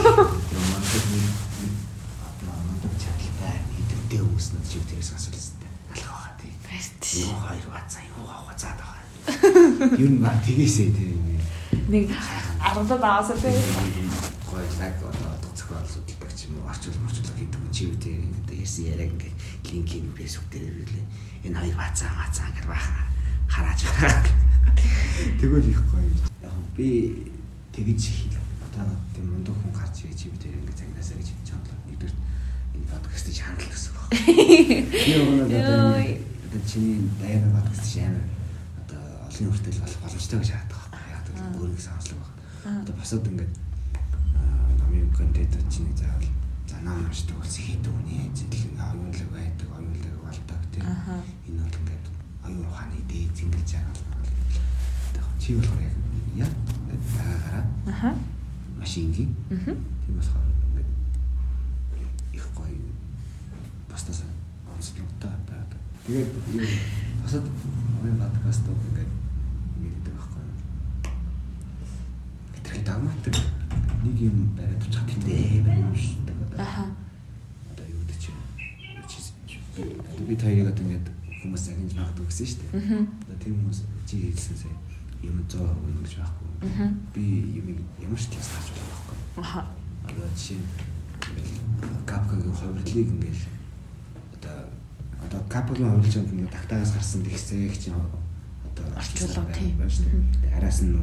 [4.35, 5.57] үүснэ чи тэрээс асуулсан.
[5.95, 7.25] Алгаа байгаа тий.
[7.25, 9.97] Юу хоёр бацаа юу авах заад байгаа.
[10.05, 11.17] Юу наа тэгээсээ тий.
[11.89, 12.13] Нэг
[12.61, 13.57] аргадад аваасаа тий.
[14.49, 16.99] Гоё лаг одоо зохиол судалдаг ч юм уу орчуул
[17.75, 18.23] гэдэг чи тий.
[18.47, 19.33] Одоо ярьсан яриаг ингээ
[19.73, 21.07] линкийн фэйсбુક дээр ирлээ.
[21.45, 22.95] Энэ хоёр бацаа бацаа гэр баха
[23.51, 24.23] харааж байгаа.
[25.41, 26.07] Тэгвэл их гоё.
[26.43, 26.87] Яг би
[27.75, 28.39] тэгэж хэл
[28.71, 31.79] одоо тийм мундаг хүн гарч ирээ чи бид ингээ загнаасаа гэж хэлж байгаа.
[31.91, 32.15] Нэгдүгээр
[32.79, 34.07] энэ подкастыг хандлах гэсэн баг.
[34.15, 38.23] Би өөрөө одоо одоо чиний дайраа подкаст шаамар
[38.87, 41.03] одоо олон хүртэл болох боломжтой гэж хаадаг байхгүй.
[41.11, 42.83] Яг л өөрийн санслаг байна.
[42.87, 43.55] Одоо босоод ингээд
[44.79, 46.34] намын контент чинь заавал
[46.85, 50.85] нам уншдаг болсон хийдэг үний зэтлэг оюунлаг байдаг, оюунлаг болдог тийм.
[51.49, 52.05] Энэ бол ингээд
[52.45, 54.15] оюун ухааны дээд зингэлж байгаа.
[55.41, 55.93] Чи болохоор яг
[56.37, 56.49] яа
[57.17, 58.11] байгаараа Аха.
[58.79, 59.75] машингийн Мгм.
[60.05, 60.91] тийм болохоор ингээд
[62.37, 62.77] их гоё
[63.91, 64.23] бастаас
[64.73, 65.81] онцлогтой байдаг.
[66.07, 66.69] Тэгээд юу
[67.23, 67.45] босод
[68.03, 69.13] мөн подкаст ингээд
[69.81, 70.45] мэддэг байхгүй.
[72.65, 73.37] Тэр дагматик
[74.05, 76.34] нэг юм бариад тэмдэг байна юм шүү дээ.
[76.59, 76.85] Аха.
[77.73, 78.41] Одоо юу гэдэг чинь
[80.29, 81.07] би таяг одоо ингээд
[81.43, 83.03] хүмүүс агнж магадгүй гэсэн шүү дээ.
[83.27, 84.77] Одоо тийм хүмүүс чи хэлсэн сая
[85.25, 86.49] юм 100% үнэн гэж байхгүй.
[87.15, 87.25] Би
[87.59, 87.67] юм
[88.01, 89.17] ямар ч тааж байгаа байхгүй.
[89.41, 89.61] Аха.
[90.05, 90.65] Одоо нь
[92.07, 93.41] капкагийн хувирлыг ингээд
[94.37, 94.57] одоо
[95.25, 99.79] одоо капкагийн хувирлж ингээд тагтаагаас гарсан тэгсээ их чинь одоо Орчуулга, тийм.
[99.79, 100.57] байна шүү дээ.
[100.57, 101.01] Араас нь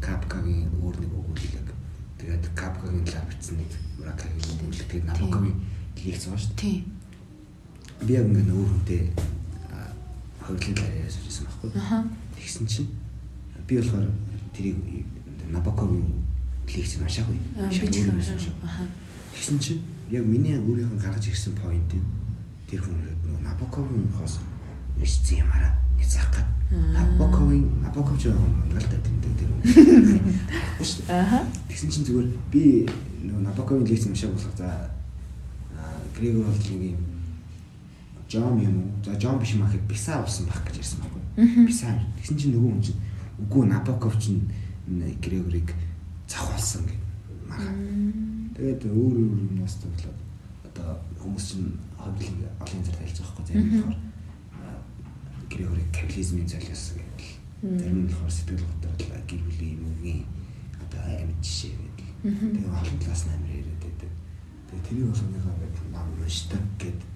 [0.00, 1.69] капкагийн өөр нэг өгүүлэг.
[2.20, 4.88] Тэгээд капкагийн лав бичсэн нэг муракагийн өгүүлэг.
[4.92, 5.56] Тэгээд набокогийн
[6.04, 6.60] лекц байгаа шүү дээ.
[6.60, 6.84] Тийм.
[8.04, 9.02] Би яг ингээд өөр хүнтэй
[10.74, 11.70] талаар яриасан байсан байхгүй.
[11.76, 11.98] Аха.
[12.36, 12.90] Тэгсэн чинь
[13.66, 14.08] би болохоор
[14.54, 14.76] тэрийг
[15.50, 16.04] Набоковын
[16.68, 17.38] лекц уншаагүй.
[17.58, 17.70] Аа.
[18.64, 18.84] Аха.
[19.34, 22.06] Тэгсэн чинь яг миний өөрийнх нь гаргаж ирсэн point юм.
[22.70, 24.38] Тэр хүн нөгөө Набоковын хоос
[24.98, 25.74] нэрсэн юм араа.
[26.30, 26.46] Гад.
[26.70, 29.50] Набоковын Набоков ч юм галтай тэмдэг тэр.
[31.10, 31.44] Аха.
[31.68, 32.86] Тэгсэн чинь зүгээр би
[33.26, 34.90] нөгөө Набоковын лекц уншааг болох за
[36.16, 36.96] Грегор юм
[38.30, 38.90] Жом юм уу?
[39.04, 41.66] За Жом биш маа гэхэд Биса болсон баг гэж ярьсан байхгүй.
[41.66, 41.90] Биса.
[42.22, 43.00] Тэгсэн чинь нөгөө хүн чинь
[43.42, 44.46] үгүй Набоков чинь
[45.18, 45.74] Грегорыг
[46.30, 47.00] завхуулсан гэх
[47.50, 47.74] мага.
[48.54, 50.18] Тэгээд өөр өөр юмнаас тоглоод
[50.70, 52.30] одоо хүмүүс чинь хоббиг
[52.62, 53.50] олон зэрэг хэлж байгаа байхгүй.
[53.50, 54.09] Зарим
[55.60, 57.28] болохоор Грегорыг капитализмын золиосон гэдэг.
[57.62, 60.24] Зарим нь болохоор сэтгэл готрол гэр бүлийн юмгийн
[60.80, 62.08] одоо амьд жишээ гэдэг.
[62.24, 64.10] Тэгээд олон талаас нь амар яриад байдаг.
[64.70, 67.08] Тэгээд тэрийг бас өнөөхөө ингээд нам уншдаг гэдэг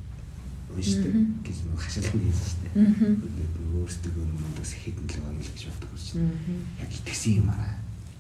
[0.74, 1.12] уншдаг
[1.45, 2.74] гэж нэг хашаалтны хийсэн шүү дээ.
[3.74, 6.18] Өөрсдөө өмнөөс хэдэн л байгаа гэж боддог учраас
[6.82, 7.78] яг итгэсэн юм аа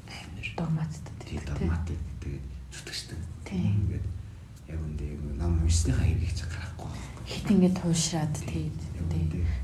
[0.08, 1.12] амар догматтай.
[1.20, 3.18] Тэгээд догматтай тэгээд зүтгэжтэй.
[3.50, 4.06] Ингээд
[4.70, 5.04] яг үндэ
[5.36, 7.13] нам уншсныхаа хэргийг ч гарахгүй.
[7.26, 8.78] Хит ингээд туушраад тэгээд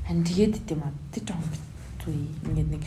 [0.07, 0.93] харин тэгээд тийм аа.
[1.13, 2.15] Тэр жоохон битгүй.
[2.49, 2.83] Ингээд нэг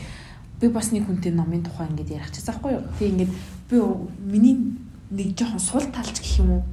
[0.61, 2.83] би бас нэг хүнтэй номын тухай ингээд ярих чаас аахгүй юу.
[2.99, 3.31] Тэг ингээд
[3.69, 3.77] би
[4.19, 4.57] миний
[5.09, 6.63] нэг жоохон сул талч гэх юм уу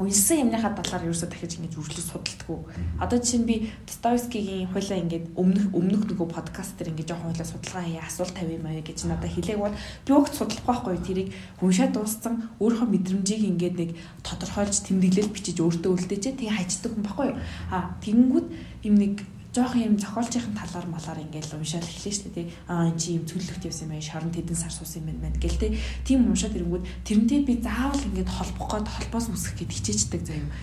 [0.00, 2.58] уншсан юмныхаа талаар ерөөсөө дахиж ингэж үргэлж судалдаггүй.
[3.04, 7.48] Одоо жишээ нь би Достоевскигийн хуйлаа ингээд өмнөх өмнөх нөгөө подкаст дээр ингээд жоохон хуйлаа
[7.52, 11.28] судалгаа хийе асуулт тавь юм аа гэж надад хэлээг бол би өгч судлахгүй байхгүй тэрийг
[11.60, 12.34] уншаад дууссан
[12.64, 13.90] өөрийнхөө мэдрэмжийг ингээд нэг
[14.24, 17.38] тодорхойлж тэмдэглэл бичиж өөртөө үлдээчээ тэгээ хайчдаг хүн байхгүй юу.
[17.68, 18.48] А тэгэнгүүт
[18.88, 19.14] юм нэг
[19.50, 22.46] жоох юм зохиолчийн талаар малаар ингээл уншаал эхлэв шүү дээ.
[22.70, 24.06] Аа эн чи юм цөлөгт явсан юм байна.
[24.06, 25.74] Шоронд хэдэн сар суусан юм байна гэл тэ.
[26.06, 30.54] Тийм уншаад ирэнгүүт тэрнтэй би заавал ингээд холбох гээд холбоос үсгэх гээд хичээждэг заяа.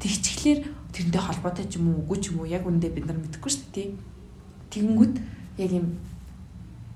[0.00, 3.52] Тэгчхлээр тэрнтэй холбоотой ч юм уу үгүй ч юм уу яг үндэ бид нар мэдэхгүй
[3.52, 3.88] шүү дээ.
[4.72, 5.14] Тэгэнгүүт
[5.60, 6.00] яг юм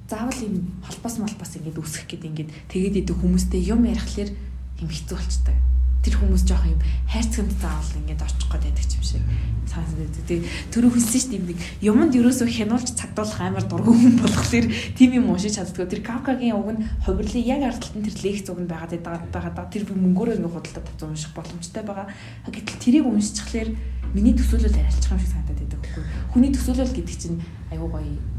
[0.09, 4.33] заавал юм холбоос молбоос ингээд үсгэх гээд ингээд тэгээд идэх хүмүүстэй юм ярихлаар
[4.81, 5.74] юм хэцүү болчтой
[6.05, 9.25] тэр хүмүүс жоох юм хайрцагт заавал ингээд очих гээд байдаг юм шиг
[9.65, 10.23] цаас байдаг.
[10.29, 15.11] Тэгээ түрүү хэлсэн шүү дээ нэг юмд ерөөсөө хянуулж цагдуулах амар дургүй хүн болохоор тийм
[15.19, 15.89] юм уншиж чаддгүй.
[15.89, 19.03] Тэр Кавкагийн уг нь хувирлын яг ард талд тэр лекц уг нь байгаад
[19.33, 19.67] байгаа.
[19.73, 22.07] Тэр би мөнгөөрөө ингээ худалдаа тавьсан унших боломжтой байгаа.
[22.47, 23.69] Гэтэл тэрийг уншчихлаар
[24.13, 26.05] миний төсөөлөл арилчих юм шиг санагдаад байдаг байхгүй.
[26.31, 27.41] Хүний төсөөлөл гэдэг чинь
[27.73, 28.34] аюу гоё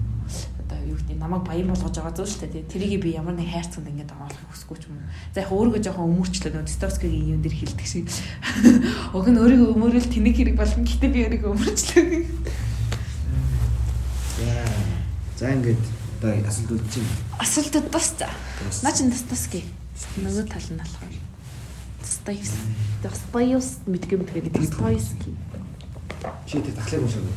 [0.86, 2.70] юу гэдэг намайг баян болгож байгаа зүйл шүү дээ.
[2.70, 5.10] Тэрийг би ямар нэг хайрцагт ингээд оруулах хүсэхгүй ч юм уу.
[5.34, 8.08] За яг өөрийгөө жоохон өмөрчлөө нөө Достоевскигийн юм дээр хэлдэг шиг.
[9.18, 10.86] Уг нь өөрийгөө өмөрөл тэнэг хэрэг болно.
[10.86, 12.06] Гэтэ би өөрийгөө өмөрчлөө.
[15.36, 15.84] За ингээд
[16.20, 17.12] одоо асуулт байна.
[17.40, 18.30] Асуултууд бас за.
[18.84, 19.64] Наа чин Достоевский.
[20.18, 21.14] Нөгөө тал нь болохоор.
[22.02, 22.72] Достоевский.
[23.04, 25.36] Достоевский мэдгүй мэдгүй гэдэг Достоевский.
[26.48, 27.36] Чи тэр тахлыг уншаагүй.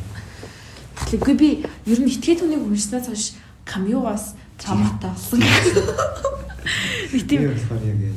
[1.09, 1.49] Тэгэхгүй би
[1.89, 3.33] ер нь этгээд хүнийг уншснаас хойш
[3.65, 5.41] камьюгаас травматай болсон.
[5.41, 8.13] Нэг тийм болохоор яг би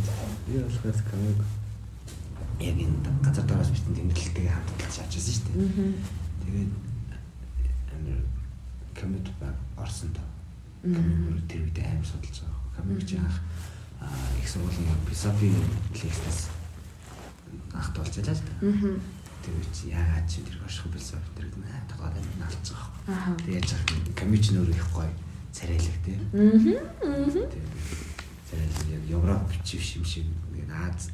[0.61, 1.40] болохоор камьюг
[2.61, 5.97] яг энэ газар доороос битэн тэмдэглэлтэйгээ хамтдаж авчихсан шүү дээ.
[6.45, 6.72] Тэгээд
[7.97, 8.20] амир
[8.93, 10.28] камьюд баг орсон тоо.
[11.49, 13.01] Тэр үед аим судалж байгаа.
[13.09, 13.40] Чи анх
[14.36, 15.49] их сургуулийн философи
[15.97, 16.53] лекцээс
[17.72, 18.53] анх болж байлаа л да
[19.43, 22.78] тэр үчи яагаад чи тэр орших билсэн тэр наа толгойд амин алцсан
[23.11, 25.11] аа тэгээд яг комич нөр их гоё.
[25.53, 26.16] Царайлаг тий.
[26.32, 27.28] Аа
[28.49, 31.11] царайлаг яг европ чив шим шиг нэг Аз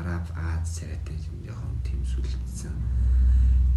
[0.00, 2.74] араб Аз царайтай юм жоохон тэмсүүлсэн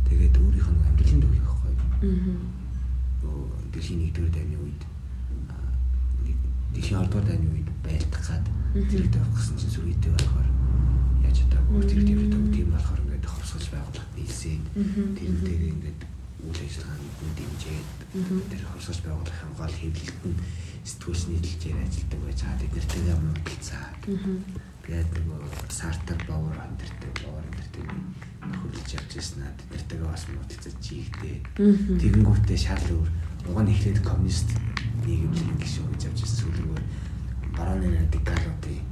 [0.08, 4.82] тэгээд өөрийнх нь амьдралын төв их гоё аа дэлхийн нэгдүгээр дайны үед
[6.74, 10.48] дэлхийн олдор дайны үед байлдах гад зэрэг тавих гэсэн чинь сүргэтэй болохоор
[11.26, 12.99] яаж одоо өөр зэрэг тавих гэдэг тийм болохоор
[13.50, 14.66] ингээд ховсгож байгуулах нийлсээд
[15.18, 16.02] тэрнтэйгээ ингээд
[16.46, 17.88] үйл ажиллагаанд дэмжээд
[18.50, 20.38] тэр хурсгаж байгуулахын гол хэвлэлт нь
[20.86, 24.00] сэтгүүлч нийтлэлээр ажилладаг байж хаад эднэртэйгээ муудалцаад
[24.86, 25.42] тэгээд нөгөө
[25.74, 29.54] сартар бовор өндөртэй бовор өндөртэй хөлж явж ирсэн аа.
[29.66, 33.10] Эднэртэйгээ бас муудалцаж чийгдээ тэгэнгүүтээ шал өөр.
[33.50, 34.50] Уг нь эхлээд коммунист
[35.06, 36.38] нийгэмлэг гişүү гэж явж ирсэн.
[36.40, 36.86] Сүүлрүүгээр
[37.58, 38.89] барууны радикалуудын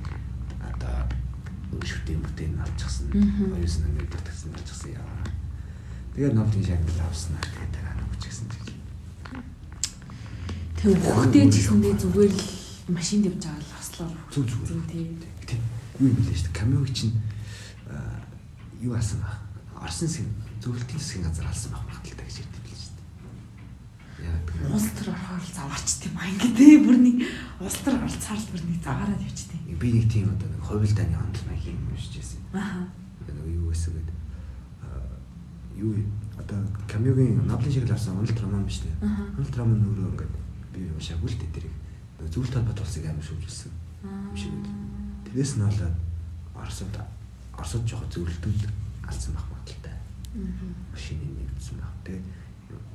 [1.86, 5.17] шүтэн бүтээн авчихсан хоёрс нэг дутагдсан авчихсан яа
[6.17, 8.67] Тэгээд ноотын шагнал авснаа тэгээд дараа нь үчигсэн гэж.
[10.82, 12.41] Тэг хөхтэй ч гэсэндээ зүгээр л
[12.89, 15.13] машин дэвж байгаа л хослоор зүг зүгээр.
[15.45, 15.61] Тийм.
[16.01, 16.57] Юу юм бэлээ шүү дээ.
[16.57, 17.13] Камиог чинь
[18.82, 19.38] юу асан баг.
[19.78, 20.25] Орсон хэсэг
[20.57, 24.25] зөвлөлтийн засгийн газар алсан баг багталтай гэж ярьдаг билээ шүү дээ.
[24.25, 27.17] Яа уус төр орохоор заваарч тийм аа ингэдэй бүр нэг
[27.61, 27.93] уус төр
[28.88, 29.76] заваараад явчихдээ.
[29.76, 32.40] Би нэг тийм одоо нэг хувилдааны ондол маягийн юм шижсэн.
[32.56, 32.88] Аа.
[33.28, 34.18] Нэг юу гэсэн гэдэг
[35.78, 35.94] юу
[36.40, 38.96] одоо камиогийн Наполи шиг л авсан уналт роман биш үү?
[39.38, 40.34] Уналт роман өөрөө ингээд
[40.74, 41.76] би уушаагүй л тэрийг.
[42.32, 43.72] Зөвлөлт холбоот улсыг амар шүүжүүлсэн
[44.08, 44.64] юм шиг үү.
[45.28, 45.96] Тэрээс нь болоод
[46.56, 46.96] Оросд
[47.54, 48.62] Оросд жоохон зөвлөлтүүд
[49.06, 49.96] алдсан байх магадaltaй.
[50.96, 51.94] Машины нэгдсэн баг.
[52.08, 52.26] Тэгээд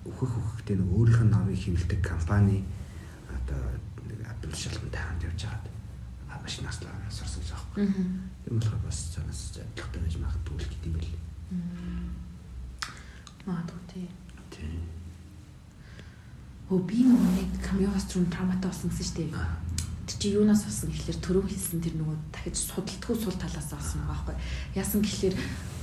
[0.08, 2.64] өөхөх өөхтэй нэг өөрийнх нь намыг хэмэлдэг компани
[3.30, 3.62] одоо
[4.02, 5.66] нэг шалган тайванд явж байгаад
[6.42, 7.86] машинаас л сурсан гэж байна байхгүй.
[8.44, 11.14] Тийм болохоор бас цаанаас адилхан байж магадгүй л гэдэг юм бэл.
[13.46, 14.06] Магадгүй тий.
[14.50, 14.82] Тийм.
[16.70, 19.46] Өө би нэг камиоос руу травматай болсон гэсэн шүү дээ.
[20.06, 24.12] Тэр чи юунаас болсон гэхэлэр төрөө хэлсэн тэр нөгөө дахиж судалдаггүй сул талаас болсон байгаа
[24.12, 24.36] байхгүй.
[24.74, 25.36] Яасан гэхэлэр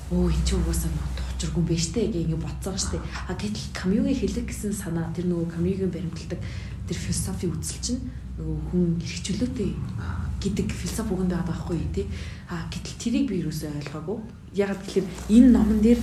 [0.09, 2.97] өө эн чи угаасаа нөгөө учиргүй юм байна штэ гэх ингэ бодсон штэ.
[3.29, 6.41] А гэтэл камиугийн хэлэг гэсэн санаа тэр нөгөө камиугийн баримталдаг
[6.89, 8.01] тэр философи үзэл чинь
[8.41, 9.71] нөгөө хүн эрхчлөөтэй
[10.41, 12.07] гэдэг философи үгэнд байгаа байхгүй тий.
[12.49, 14.17] А гэтэл тэрийг би юусоо ойлгоогүй.
[14.55, 15.99] Ягаад гэхээр энэ номон дээр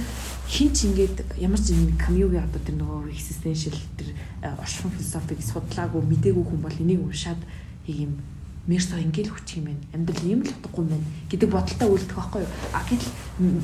[0.46, 4.14] хин ч ингээд ямар ч нэг камиугийн одоо тэр нөгөө existential тэр
[4.44, 7.40] оршихуй философиг судлаагүй мдээгүй хүн бол энийг уншаад
[7.88, 8.20] ийм
[8.66, 9.86] Мерсо ингээл хүчих юм байна.
[9.94, 12.50] Амьдрал ийм л утгагүй юм байна гэдэг бодолтой үлдэх байхгүй юу?
[12.74, 13.14] А гэтэл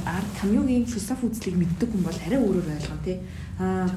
[0.06, 3.18] арт камьюгийн философи үзлийг мэддэг хүн бол арай өөрөөр ойлгоно тий.
[3.58, 3.90] Аа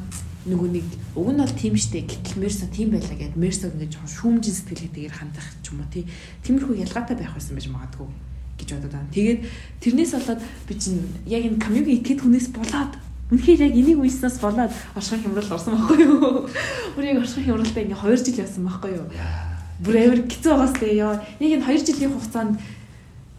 [0.46, 0.88] нөгөө нэг
[1.18, 5.48] уг нь бол тийм штэ гэтэл Мерсо тийм байлаа гэд Мерсо ингэж шүүмжин сэтгэлгээтэйгээр хандах
[5.66, 6.06] ч юм уу тий.
[6.46, 8.10] Тиймэрхүү ялгаатай байх байсан байж магадгүй
[8.62, 9.10] гэж бодод байна.
[9.10, 9.40] Тэгээд
[9.82, 12.94] тэрнээс болоод би чинь яг энэ камьюгийн итгэд хүнээс болоод
[13.26, 16.46] Үнэхээр яг энийг үйснээс болоод орших хямрал орсон байхгүй юу?
[17.02, 19.10] Үрийг орших хямралтай ингээ 2 жил явсан байхгүй юу?
[19.82, 21.16] бүр амар хэцүү байгаас тэгээ ёо.
[21.42, 22.56] Нэг энэ 2 жилийн хугацаанд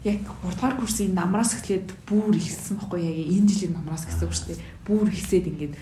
[0.05, 4.35] яг 3 дугаар курсын намраас эхлээд бүр ихсэн байхгүй яг энэ жилийн намраас гэсэн үг
[4.37, 4.61] шүү дээ.
[4.85, 5.73] Бүр ихсээд ингээд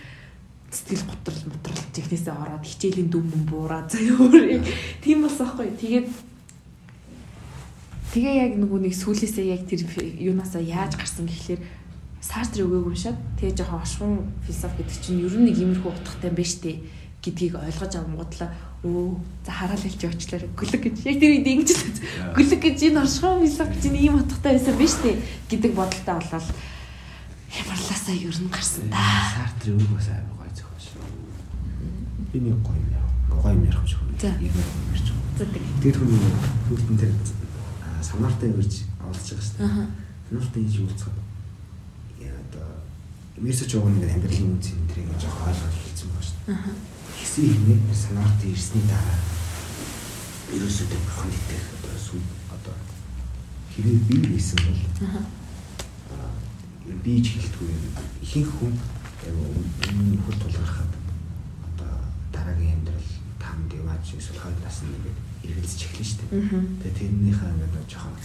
[0.76, 4.60] сэтгэл готрол мотрол технээсээ ороод хичээлийн дүм юм буураад заяа өөр
[5.00, 5.72] тийм болсон байхгүй.
[5.80, 6.08] Тэгээд
[8.12, 9.88] тэгээ яг нөгөө нэг сүлээсээ яг тэр
[10.20, 11.64] юунасаа яаж гарсан гэхлээр
[12.20, 14.14] сартр өгөөг уншаад тэгээ жоохон ошгон
[14.44, 16.78] философи гэдэг чинь ер нь нэг иймэрхүү утгатай юм шүү дээ
[17.24, 18.50] гэдгийг ойлгож авангуудлаа
[18.86, 20.96] өө за хараал хэлж явчлаа гүлэг гэж.
[21.10, 21.70] Яг тэр үед ингэж
[22.38, 25.16] гүлэг гэж энэ оршихуй философи энэ ийм утгатай байсан биз дээ
[25.50, 26.50] гэдэг бодолтой болол
[27.56, 30.35] хямарлаасаа ер нь гарсан да сартр өгөөг бас зохиож
[32.36, 35.48] би нэг гоё юм яа гоё юм ярих гэж байна за.
[35.80, 36.12] Тэгээд хүн
[36.68, 37.12] хүүхдэн тэр
[38.04, 38.74] санаартай үрж
[39.08, 39.88] олж байгаа шүү дээ.
[40.28, 41.16] Санаартай хийж уулзах
[42.20, 42.68] яа одоо
[43.40, 46.76] мессеж өгөх нэг амьдралын үнц энэ тэрийг жоох ойлгож хэлсэн байна шүү дээ.
[47.16, 49.20] Гэсэн хэмээн санаарт ирсний дараа
[50.52, 52.22] тэр бурхан итгэх одоо сүм
[52.52, 52.76] одоо
[53.72, 54.82] хэрэг би хийсэн бол
[56.12, 56.36] аа
[57.00, 57.72] би ч хэлдэггүй
[58.28, 58.76] ихэнх хүн
[59.88, 60.95] энэ хөл тулгархад
[62.46, 63.10] дараагийн амьдрал
[63.41, 65.18] танд яваач эсвэл хойд насны ингээд
[65.50, 66.30] эргэлзэж эхэлнэ шүү дээ.
[66.86, 68.16] Тэгээ тэрнийхээ ингээд жоохон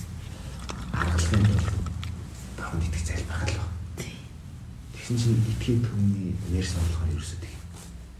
[0.92, 1.68] аргалахын тулд
[2.60, 3.66] бурхан итгэх залбирах л ба.
[4.92, 7.54] Тэгсэн чинь итгэх хүний нэрс болохоор ерөөсөө тэг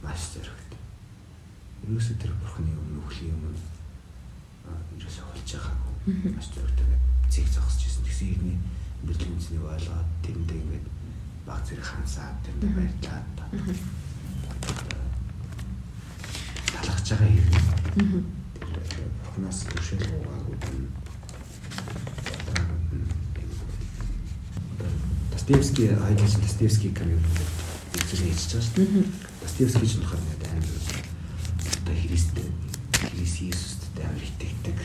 [0.01, 0.61] маш зэрэг
[1.85, 3.61] ерөөсөө тэр бурхны өмнө өхлийн өмнө
[4.97, 6.33] ерөөсөө холж байгаагүй.
[6.37, 6.87] Маш зөрөгтэй
[7.33, 8.05] зэг зогсож ирсэн.
[8.05, 8.59] Тэгсэн ирний
[9.05, 10.87] бэлтгэн үнцнийг ойлгоод тэрэндээ ингээд
[11.49, 13.29] баг зэрэг хансаад тэрэндээ баярлаад
[17.11, 18.25] талахж байгаа хэрэг.
[18.95, 20.57] Тэр бурхнаас төшөөл уугаагүй
[25.33, 27.19] Достоевский айлч Достоевский камер
[27.99, 29.05] үзэл хийж байгаа шүү дээ.
[29.43, 30.71] Достоевский ч нөхөр нэг амар
[31.83, 32.37] одоо Христ
[32.95, 34.79] Христ Иесуст амар итгэдэг.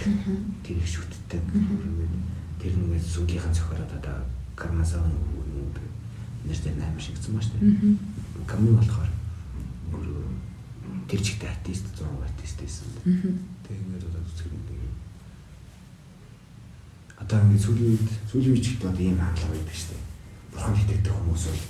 [0.66, 1.44] Тэр их шүтдэг.
[2.62, 4.26] Тэр нэг сүнгийнхэн зохиороод одоо
[4.58, 5.14] Кармазан
[6.46, 7.98] нэртэй амар шигдсэн ба шүү дээ.
[8.50, 9.15] Камин болохоор
[11.16, 12.88] тэр чигтэй артист 100 артист байсан.
[13.64, 14.92] Тэгээ ингээд одоо үзэх юм дээ.
[17.24, 20.04] Одоо ингээд сүүлийн үед сүүлийн үед ч гэдэг одоо ийм хандлага байдаг шүү дээ.
[20.52, 21.64] Бурхан итгэдэг хүмүүс бол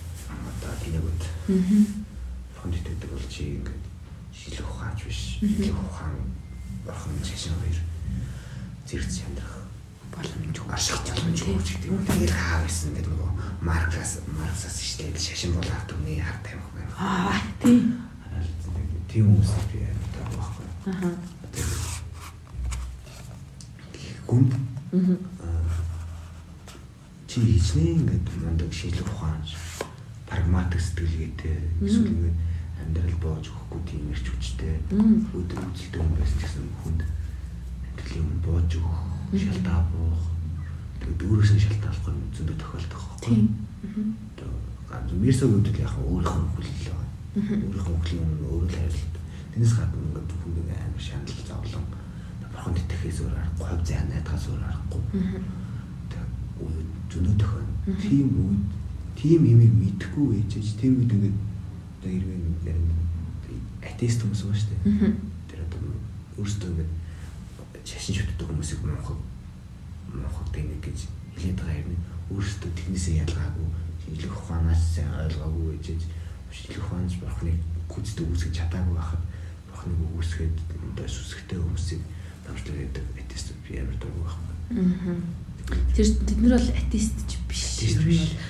[0.49, 1.21] одоо тэнэгүүд.
[1.45, 3.85] Бурхан итгэдэг бол чи ингээд
[4.33, 5.21] шилэх ухаанч биш.
[5.37, 6.15] Шилэх ухаан
[6.89, 7.79] бурхан цэшин хоёр
[8.89, 9.53] зэрэгц хямдрах
[10.09, 12.01] боломж ашиг боломж өгч гэдэг юм.
[12.01, 13.31] Тэгээд хаа байсан гэдэг нөгөө
[13.61, 16.93] Маркс Марксаас ишлээд шашин бол ард түмний ард тамхи байна.
[16.97, 18.05] Аа тийм.
[19.15, 20.67] Тийм хүмүүс би байдаг байхгүй.
[20.91, 21.15] Аа.
[24.27, 24.51] Гүнд
[27.31, 29.55] чи хичнээн ингээд мундаг шилэх ухаанч
[30.27, 31.57] прагматик сэтгэлгээтэй
[31.87, 32.37] эсвэл ингээд
[32.83, 38.67] амьдрал боож өгөхгүй тийм ирч хүчтэй өдөр үзэлтэй хүн байсан гэсэн хүнд амьдралын юм боож
[38.67, 38.99] өгөх
[39.31, 40.27] шалтаа буух
[40.99, 43.47] тэгээд өөрөөс нь шалтгаалахгүй зөндөө тохиолдох байхгүй.
[44.35, 44.51] Одоо
[44.91, 49.15] ганц мэрсэг үүдэл яг өөрийнхөө хүлээл байгаа өөрийнхөө хүлийн өмнө өөрөө л хайрлалт
[49.51, 51.85] тэрнээс гадна ингээд хүн нэг амар шаналл зовлон
[52.51, 55.03] бурханд итгэхээс өөр аргагүй хав зай найдахаас өөр аргагүй.
[56.07, 56.31] Тэгээд
[57.11, 58.63] зөндөө тохиолно тийм үед
[59.19, 61.37] тийм имийг мэдхгүй ээжэж тэр үед ингээд
[61.99, 62.79] одоо хэрвээ
[63.83, 65.11] атеист хүмүүс байна шүү дээ.
[65.51, 65.79] Тэр одоо
[66.39, 66.91] өөрсдөө ингээд
[67.83, 69.17] шашин шүтдэг хүмүүсийг муухай
[70.15, 70.99] муухай тэнэг гэж
[71.35, 71.99] хэлээд байгаа юм.
[72.31, 73.67] Өөрсдөө технээсээ ялгаагүй
[74.05, 76.01] шинжлэх ухаанаас ойлгоогүй гэж
[76.79, 77.57] ухаанч бурхныг
[77.89, 79.23] гүйцэтгэх үүсгэж чадаагүй байхад
[79.69, 80.57] бурхныг үүсгээд
[80.95, 82.01] одоо сүсгтэй хүмүүсийг
[82.45, 84.53] намжлаг гэдэг атеистууд би амар дургүй байхгүй.
[85.95, 87.81] Тэр тэд нар бол атеист ч биш.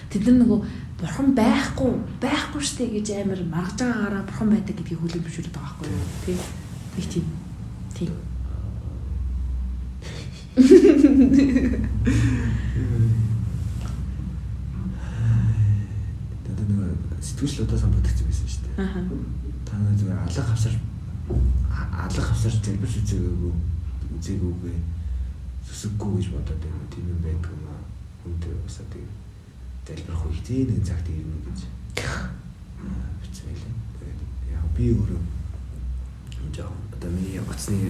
[0.09, 0.59] Тэд нар нөгөө
[0.99, 1.91] бурхан байхгүй
[2.23, 6.07] байхгүй штэ гэж амар маргаж байгаагаараа бурхан байдаг гэдгийг зөвшөөрөд байгаа байхгүй юу?
[6.23, 6.39] Тий.
[6.95, 7.25] Нэг тийм.
[7.95, 8.11] Тийм.
[16.45, 18.75] Тэгээд нэг сэтгүүл удаа самбагдчихсан байсан шүү дээ.
[18.85, 19.01] Аа.
[19.65, 20.75] Та нар зүгээр алга хавсар
[22.05, 23.53] алга хавсар залбирч үзээгүй
[24.13, 24.77] үзээгүйгээ
[25.65, 26.85] сүсэггүй гэж бодоод байна.
[26.93, 27.81] Тийм юм байдаг юм аа.
[28.21, 29.09] Хүнтэй усаа тийм
[29.87, 31.59] залбирх үе тийм нэг цагт ирнэ гэж
[33.25, 33.73] бичсэн.
[33.97, 34.21] Тэгээд
[34.53, 35.21] яг би өөрөө
[36.53, 37.89] жаа одоо миний утасны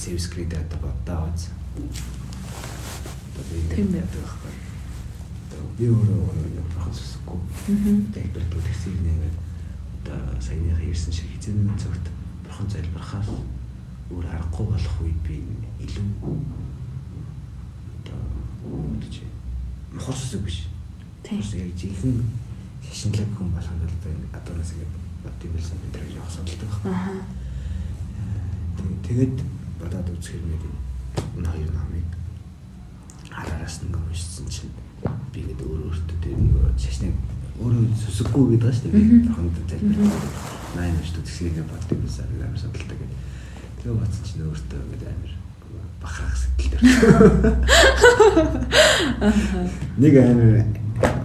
[0.00, 1.40] сервис кредит одоо бодоо аваад.
[3.76, 4.54] Тийм байх байхгүй.
[5.76, 8.12] Би өөрөө нэг прохос сүсэхгүй.
[8.14, 9.36] Залбирдаг гэсэн юм нэгээд
[10.04, 12.06] одоо саяныхаа ирсэн шиг хизээний цагт
[12.44, 13.28] бурхан залбирахаас
[14.10, 15.36] өөр аргагүй болох үед би
[15.84, 16.06] илүү
[18.00, 18.20] одоо
[19.00, 19.14] гэж
[19.94, 20.66] мохор сүсэг биш.
[21.22, 21.40] Тийм.
[21.40, 22.24] Яг жинхэнэ
[22.82, 23.94] шашинлаг хүн болох нь бол
[24.34, 24.86] адуунаас ингэ
[25.22, 26.98] бод юм байсан бид яг явах судалдаг байна.
[26.98, 27.22] Аа.
[29.06, 29.36] Тэгээд
[29.78, 30.62] бодоод үзэхээр нэг
[31.38, 32.08] энэ хоёр намыг
[33.30, 34.72] хараараас нэг уншсан чинь
[35.32, 36.56] би гэдэг өөр өөртөө тэр нэг
[37.60, 39.28] өөрөө сүсэггүй гэдэг ба шүү дээ.
[39.28, 39.96] Тохонд залбир.
[40.76, 43.20] Найн шүү дээ тэгсээ бод юм байсан амар судалдаг гэдэг.
[43.80, 45.32] Тэгээ бодсон чинь өөртөө ингэ амар
[46.00, 46.84] бахарх сэтгэл төр.
[50.00, 50.64] Нэг амар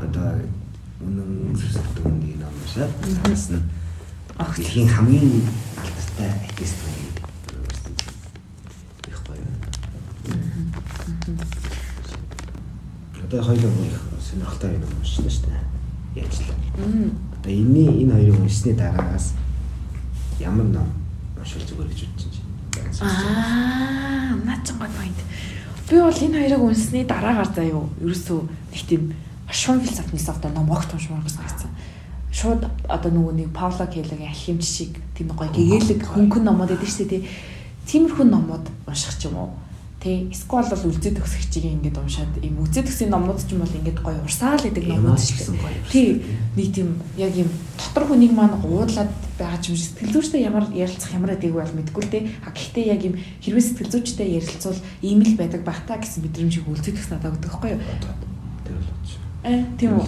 [0.04, 0.30] одоо
[1.00, 2.90] үнэн сүсэгдэг нэг ном шээ.
[3.24, 3.64] Бас нь
[4.36, 5.40] ах тийм хамгийн
[5.80, 7.24] алдартай артист байдаг.
[9.08, 9.48] Их гоё.
[13.24, 13.72] Одоо хоёул
[14.20, 15.75] сонирхолтой юм уншсан шүү дээ.
[16.16, 17.12] Л.
[17.40, 19.34] Одоо энэний энэ хоёрыг уншсны дараагаас
[20.40, 20.88] ямар ном
[21.38, 22.48] уншвал зүгээр гэж бодчих чинь.
[23.02, 25.20] Аа, наад чинь гол point.
[25.90, 28.40] Би бол энэ хоёрыг унсны дараагаар заяа ерөөсөө
[28.72, 29.14] нэг тийм
[29.52, 31.70] шуун философи ном огт уншмаар гэсэн.
[32.32, 37.08] Шууд одоо нөгөө нэг Пауло Келогийн алхимч шиг тийм гоё гэгээлэг хөнгөн номод байдаг шүү
[37.08, 37.28] дээ.
[37.88, 39.50] Тиймэрхүү номууд унших ч юм уу.
[40.06, 44.06] Тэ эсвэл бол үлзий төгсөгчийг ингээд уншаад ийм үлзий төгсгийн номууд ч юм бол ингээд
[44.06, 45.90] гоё урсаал гэдэг номууд шүү дээ.
[45.90, 46.22] Тий
[46.54, 49.10] нэг тийм яг юм дотор хүнийг маань уудлаад
[49.42, 52.24] байгаа юм шиг сэтгэл зүйчтэй ямар ярилцах ямар байдгийг бол мэдгүй л дээ.
[52.46, 56.70] А гэхдээ яг юм хэрвээ сэтгэл зүйчтэй ярилцвал ийм л байдаг байх та гэсэн мэдрэмжийг
[56.70, 57.82] үлзий төгс надад өгдөг байхгүй юу?
[58.62, 59.25] Тэр бол ч.
[59.46, 60.06] Э тийм үү.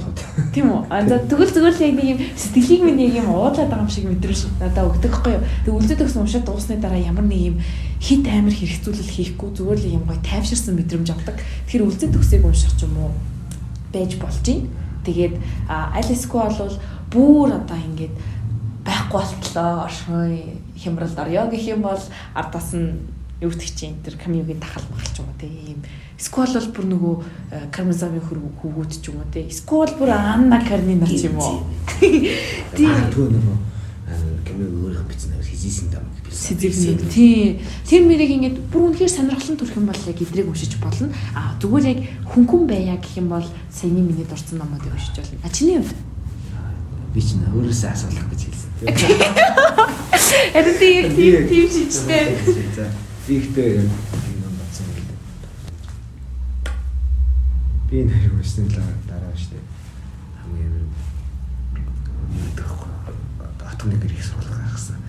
[0.49, 0.81] Тийм үү.
[0.89, 3.93] А за тэгвэл зүгээр л яг нэг юм сэтгэлийг минь яг юм уудлаад байгаа юм
[3.93, 5.45] шиг мэдрэмж надад өгдөг байхгүй юу?
[5.61, 7.55] Тэг үлдээд өгсөн уншаад дуусны дараа ямар нэг юм
[8.01, 11.37] хит амир хэрэгцүүлэл хийхгүй зүгээр л юм гоё тайвширсан мэдрэмж авдаг.
[11.69, 13.13] Тэгэхээр үлдээд өгсөйг унших ч юм уу
[13.93, 14.65] байж болж байна.
[15.05, 15.35] Тэгээд
[16.01, 16.77] эсвэл бол
[17.13, 18.15] бүр одоо ингээд
[18.81, 19.85] байхгүй болтлоо
[20.81, 22.01] хямралд орё гэх юм бол
[22.33, 23.05] ардаас нь
[23.37, 25.77] гэдэг чинь тэр камиугийн тахал багч юм уу тийм
[26.17, 27.13] Сквал бол бүр нөгөө
[27.69, 29.45] кармазамын хөвгүүд ч юм уу те.
[29.53, 31.61] Сквал бүр Анна Карнина ч юм уу.
[31.99, 32.25] Тийм.
[33.13, 33.57] Түр нөгөө
[34.47, 36.57] камиг өөрийнх бичсэн хийжсэн дам гэсэн.
[36.57, 37.59] Сэзэгнүүд тий.
[37.85, 41.11] Тэр мэрийг ингээд бүр үнэхээр сонирхолтой төрх юм бол яг эдрийг уншиж болно.
[41.35, 41.99] А зүгээр яг
[42.31, 45.39] хөнгөн байя гэх юм бол саяны миний дурдсан номуудыг уншиж болно.
[45.43, 45.99] А чиний хувьд
[47.13, 48.71] би ч нэ өөрөөсөө асуулах гэж хэлсэн.
[50.77, 52.37] Тийм тийм тийм шийдтэй.
[52.75, 52.85] За
[53.27, 53.81] би ихтэй
[57.87, 58.67] би энэ хэрэг уншны
[59.07, 59.55] дараа штэ
[60.43, 60.91] хамгийн
[62.35, 62.71] мэдэх
[63.63, 64.99] атомны гэр их сургууль гайхсан.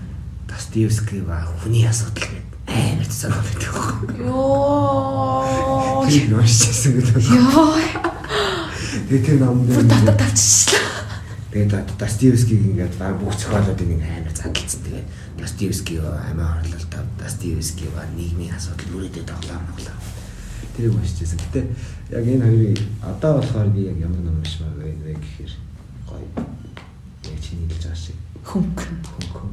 [0.47, 3.75] Достоевский ба хүний асуудал гэдэг амар цаанаа байдаг.
[4.15, 6.07] Йоо.
[6.07, 7.19] Тэр уншижсэн гэдэг.
[7.19, 7.75] Йоо.
[9.11, 11.19] Тэгээ тэр ном дээр татад тавьчихлаа.
[11.51, 14.79] Тэгээд Достоевскийг ингээд баг бүх зохиолуудыг ингээд амар задлцсан.
[14.87, 16.85] Тэгээд Достоевский амиа орлол
[17.19, 20.08] Достоевский ба нийгмийн асуудал үрээдээ тоглоом тоглоом
[20.79, 21.39] тэрийг уншижсэн.
[21.43, 21.61] Гэтэ
[22.15, 25.53] яг энэ хоёрыг одоо болохоор би яг ямар ном уншмаар байна вэ гэхээр
[26.07, 26.27] гоё.
[27.27, 28.15] Яг чиний хэлж байгаа шиг
[28.47, 29.51] хөнгөн хөнгөн.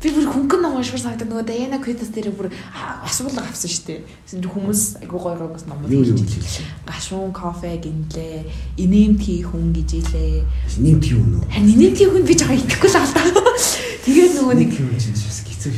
[0.00, 2.48] Би бүр хөнгөн ном уншмаар санагдав нөгөө Даяна Квитас дээр бүр
[3.04, 4.00] асуулга авсан шүү дээ.
[4.48, 8.48] Хүмүүс айгуу гоё гоё номууд хэлж Гашуун кофе гинлээ.
[8.80, 10.46] Инэмтгий хүн гэж илээ.
[10.80, 11.44] Инэмтгий хүн үү?
[11.52, 13.87] Харин инэмтгий хүн би жаа итгэхгүй л аа.
[14.08, 14.72] Тэгээд нөгөө нэг.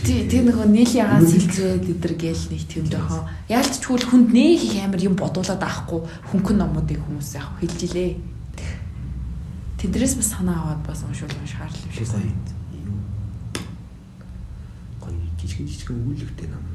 [0.07, 3.27] Тий, тэр нөгөө нийлийн агаан сэлзээ гэдэр гээл нэг тийм дохоо.
[3.51, 8.23] Яалтчгүй хүнд нэг их амар юм бодуулаад авахгүй хөнгөн номуудыг хүмүүс яг хэлж илээ.
[9.83, 12.31] Тэдрээс бас санаа аваад бас уншуул уншаар л юм шиг гоё.
[15.03, 16.70] Гоё жижиг жижиг өгүүлэгтэй ном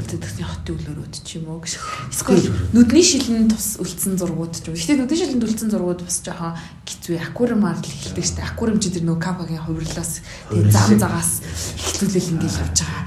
[0.00, 1.76] үлдээд төгсний хотын үлөрөөд ч юм уу гэж.
[2.10, 4.74] Эсвэл нүдний шилэн тус үлдсэн зургууд ч юм.
[4.74, 6.56] Гэхдээ нүдний шилэнд үлдсэн зургууд бас жоохон
[6.88, 8.50] гизүү аквариум ард л эхэлдэг шүү дээ.
[8.50, 11.32] Аквариум чи тэр нөгөө капагийн хувирлаас тэг зам загаас
[11.76, 13.04] эхлүүлэл ингээл явж байгаа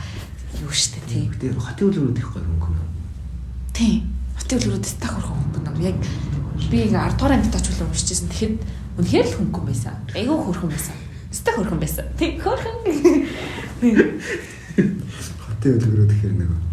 [0.64, 1.24] юу шүү дээ тий.
[1.34, 2.78] Тэгээ хотын үлөрөөд их гоё хөнгөн.
[3.74, 4.14] Тийм.
[4.38, 5.82] Хотын үлгэрүүд стак хөрхөн хөнгөн.
[5.84, 5.98] Яг
[6.70, 8.30] би ингээ 10 дугаар ангид очвол уншижсэн.
[8.30, 8.62] Тэгэхэд
[8.98, 9.94] үнэхээр л хөнгөн байсан.
[10.14, 10.96] Айгүй хөрхөн байсан.
[11.32, 12.06] Стак хөрхөн байсан.
[12.18, 12.78] Тийм хөрхөн.
[15.44, 16.72] Хотын гэхээр нэг нэг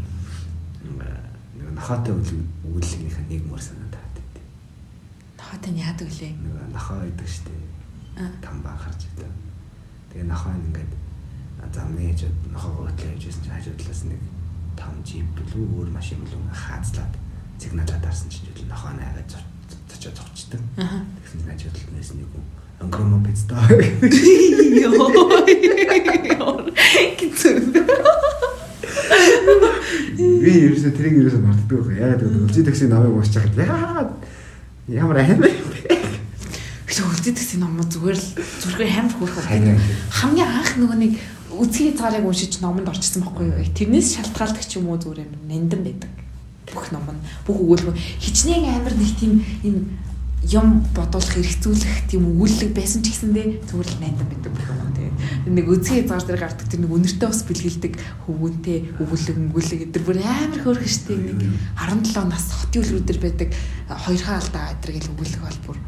[1.81, 4.45] нохоотой үлгэрийнх нь нэг мөр санаад байдаг.
[5.41, 6.37] Нохоотой нь яадаг лээ.
[6.37, 7.57] Нэг нохоо идэг штэ.
[8.21, 8.29] Аа.
[8.45, 9.33] Там бахарч идэг.
[10.13, 10.93] Тэгээ нохоо нь ингээд
[11.73, 14.21] зам нээж нохоо хөтлөө явжсэн чинь хажуу талаас нэг
[14.77, 17.17] том жип билүү өөр машин билүү хаацлаад
[17.57, 19.33] сигналаа дарсан чинь жил нохоо найгаад
[19.89, 20.61] зочоо зогчдөг.
[20.77, 21.01] Аа.
[21.25, 22.45] Тэгсэн чинь хажуу талаас нэг юм
[22.85, 23.57] өнгөрөмө пицта.
[27.17, 27.73] Гитэн.
[30.21, 31.97] Би ерөөсө тэрийг ерөөсө мартдаг байхгүй.
[32.01, 34.11] Яагаад гэвэл үлзий такси намайг уусч хахад яагаад
[34.89, 35.97] ямар амар юм бэ?
[36.89, 39.47] Гэтэ үлдээд гэсэн ном зүгээр л зүгээр амар хөөрхөн.
[39.47, 39.81] Харин.
[40.11, 41.13] Хамгийн анх нөгөө нэг
[41.55, 43.65] үзхий цаарыг уншиж номонд орчихсон байхгүй юу?
[43.75, 46.11] Тэрнээс шалтгаалдаг ч юм уу зүгээр амар нандин байдаг.
[46.71, 49.77] Бүх ном нь бүх өгүүлбэр хичнээн амар нэг тийм юм
[50.49, 54.81] юм бодуулах хэрэгцүүлэх тийм өгүүлэг байсан ч гэсэндээ зүгээр л нандин байдаг бүх юм.
[54.97, 57.93] Тэгээ нэг үзхий цаар дээр гардаг тэр нэг өнөртөө бас бэлгэлдэг
[58.25, 61.39] хөвгөнтэй өгүүлэг өгүүлэг гэдэг бүр амар хөөрхөн штеп нэг
[61.77, 63.51] 17 нас хотын үлрүүд дээр байдаг
[63.85, 65.79] хоёр хаалта эдэр гэл өгүүлэг бол бүр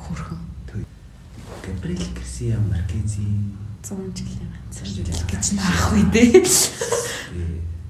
[0.00, 0.40] хөөрхөн.
[1.62, 3.28] Габриэл Гарсиа Маркези
[3.84, 6.40] 100 жилийн ганц гэж наах үе дээ.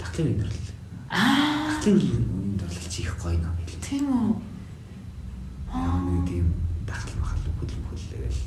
[0.00, 0.70] таклын өндөрлөл.
[1.08, 2.00] Аа, Таклын
[2.52, 3.78] өндөрлөл чи их гоё байл.
[3.80, 4.36] тийм үү.
[5.72, 6.46] Аа нэг тийм
[6.86, 8.38] тахал махал хөл хөллөөл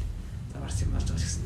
[0.82, 1.44] юм болж байгаа гэсэн.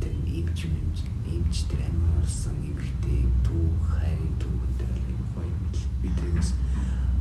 [0.00, 5.88] Тэр имж имж имж тэр имхтэй дүү хайр дүү гэдэг нэг гоё юм бил.
[6.04, 6.50] Би тэгээс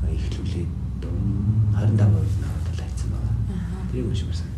[0.04, 2.04] ихлүүлээд 25%
[2.44, 3.36] наваад хайцсан байгаа.
[3.92, 4.50] Тэр юм шиг байсан.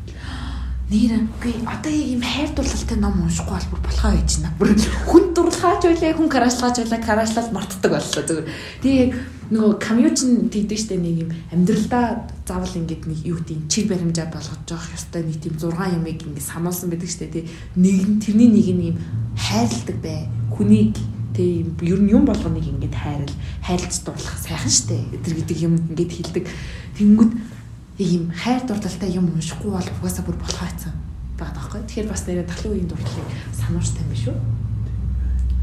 [0.86, 4.54] Нэр үгүй одоо яг юм хайр дурлалтай ном уншихгүй бол бүр болохоо байж байна.
[4.62, 4.70] Бүр
[5.10, 8.50] хүн дурлахаач байлаа, хүн караачлаач байлаа, караачлал мартдаг боллоо зүгээр.
[8.86, 9.14] Тэгээ яг
[9.50, 14.62] нөгөө комьючин тэгдэг штэ нэг юм амьдралдаа заавал ингээд нэг юу гэдэг чиг баримжаа болгож
[14.70, 17.50] явах ёстой нэг тийм 6 ямыг ингээд сануулсан байдаг штэ тий.
[17.74, 18.98] Нэг нь тэрний нэг нь юм
[19.34, 20.30] хайрладаг бай.
[20.54, 20.94] Хүнийг
[21.34, 23.34] тий ер нь юм болгоныг ингээд хайрал,
[23.66, 25.02] хайрлаж дурлах сайхан штэ.
[25.18, 26.46] Тэр гэдэг юм ингээд хилдэг.
[26.94, 27.55] Тэнгүүд
[28.00, 30.92] юм хайр дурдалтай юм уншихгүй бол угаасаа бүр болохоо хэцүү
[31.40, 31.82] байгаа байхгүй.
[31.88, 34.38] Тэгэхээр бас нэрээ тахлын үеийн дурдлыг сануурч тань биш үү?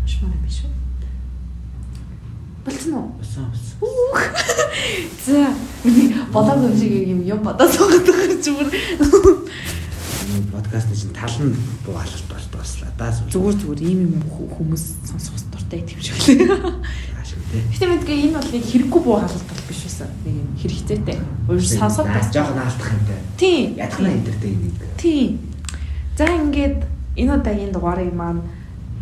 [0.08, 0.72] Шмаар юм биш үү?
[2.64, 3.08] Болцсон уу?
[3.20, 3.48] Басан.
[5.26, 5.52] За,
[5.84, 8.68] миний болоог юм шиг юм юм суугаад байгаа чи бүр
[10.32, 11.52] Энэ подкаст чинь тал нь
[11.84, 12.88] буу алалт болтгоослаа.
[12.96, 16.48] Даас зүгээр зүгээр ийм юм хүмүүс сонсох дуртай юм шиг лээ.
[17.20, 17.60] ашиг тий.
[17.76, 20.09] Гэтэ мэдгүй энэ бол нэг хэрэггүй буу халалт бол биш байсан.
[20.24, 21.18] Нэг юм хэрэгцээтэй.
[21.49, 23.20] Өөр сонсоод бас жоох наалтах юмтай.
[23.36, 23.76] тийм.
[23.76, 24.74] Ядхна энтертэй нэг.
[24.97, 25.38] Тийм.
[26.16, 26.80] За ингээд
[27.16, 28.40] энэ удаагийн дугаарыг маань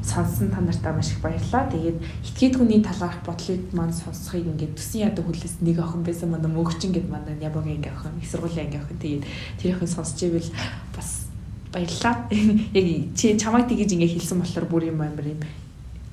[0.03, 1.70] сонссон та нартаа маш их баярлалаа.
[1.70, 6.51] Тэгээд этгээд хүний талаарх бодлыг маань сонсохыг ингээд төсөн ядаг хүлээс нэг охин байсан манай
[6.51, 8.99] мөгчин гэд манай ябогийн анги охин, их сургуулийн анги охин.
[8.99, 9.24] Тэгээд
[9.62, 10.51] тэр охин сонсч ивэл
[10.97, 11.30] бас
[11.70, 12.26] баярлалаа.
[12.74, 15.41] Яг чи чамайг тэгэж ингээд хэлсэн болохоор бүр юм амар юм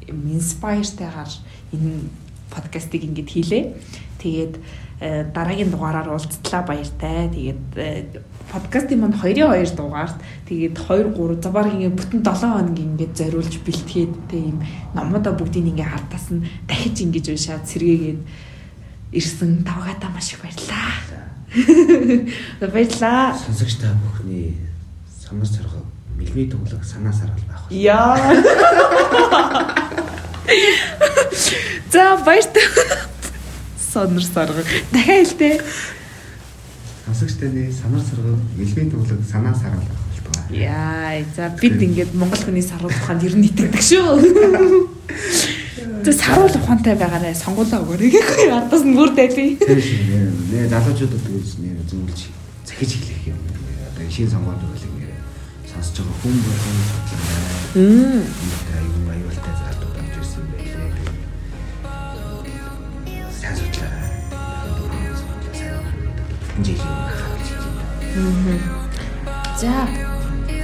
[0.08, 1.32] инспайртайгаар
[1.74, 3.64] энэ подкастыг ингээд хийлээ.
[4.22, 4.54] Тэгээд
[5.02, 7.30] э, дараагийн дугаараар уулзтлаа баяртай.
[7.30, 8.22] Тэгээд э,
[8.52, 10.16] подкастын манд 2-2 дугаарт
[10.48, 14.64] тэгээд 2 3 за баг ингээд бүтэн 7 хоног ингээд зориулж бэлтгээд тийм
[14.96, 18.22] номуудаа бүгдийг ингээд хардаас нь дахиж ингэж уншаад сэргээгээд
[19.12, 21.28] ирсэн тавгата маш их баярлаа.
[22.72, 23.36] Баярлаа.
[23.36, 24.56] Сонсогч та бүхний
[25.12, 25.84] самар сарга
[26.16, 27.68] мэлми төглөг санаа саргал байх.
[27.72, 28.16] Яа.
[31.92, 32.64] За баяртай.
[33.94, 34.64] Сонор сарга.
[34.92, 35.62] Дахиад хэлтэй.
[37.06, 40.60] Сонсогч таны самар сарга мэлми төглөг санаа саргал байх болтугай.
[40.60, 44.20] Яа, за бид ингээд монгол хүний сарвал ухаанд ер нь итгэдэг шүү.
[46.04, 49.56] Тэ сарвал ухаантай байгаарэ сонгуулаа өгөөрэй гэхгүй ардаас нь бүр дайли.
[49.60, 52.20] Нэр залуучуудад тэгж нэр зөвлөж
[52.68, 53.40] захиж эхлэх юм.
[53.88, 55.20] Одоо шинэ сонгоод үйл ингээд
[55.72, 57.58] сонсож байгаа хүн болгон судлаа.
[57.76, 58.24] Мм.
[58.78, 59.77] аюул аюултай зардал
[66.58, 68.62] Жишээ хавч чинь.
[69.62, 69.88] За.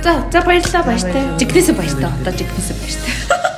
[0.04, 1.24] За, за баярлалаа баяртай.
[1.40, 2.06] Жигнэсээ баяртай.
[2.06, 3.53] Одоо жигнэсээ баяртай.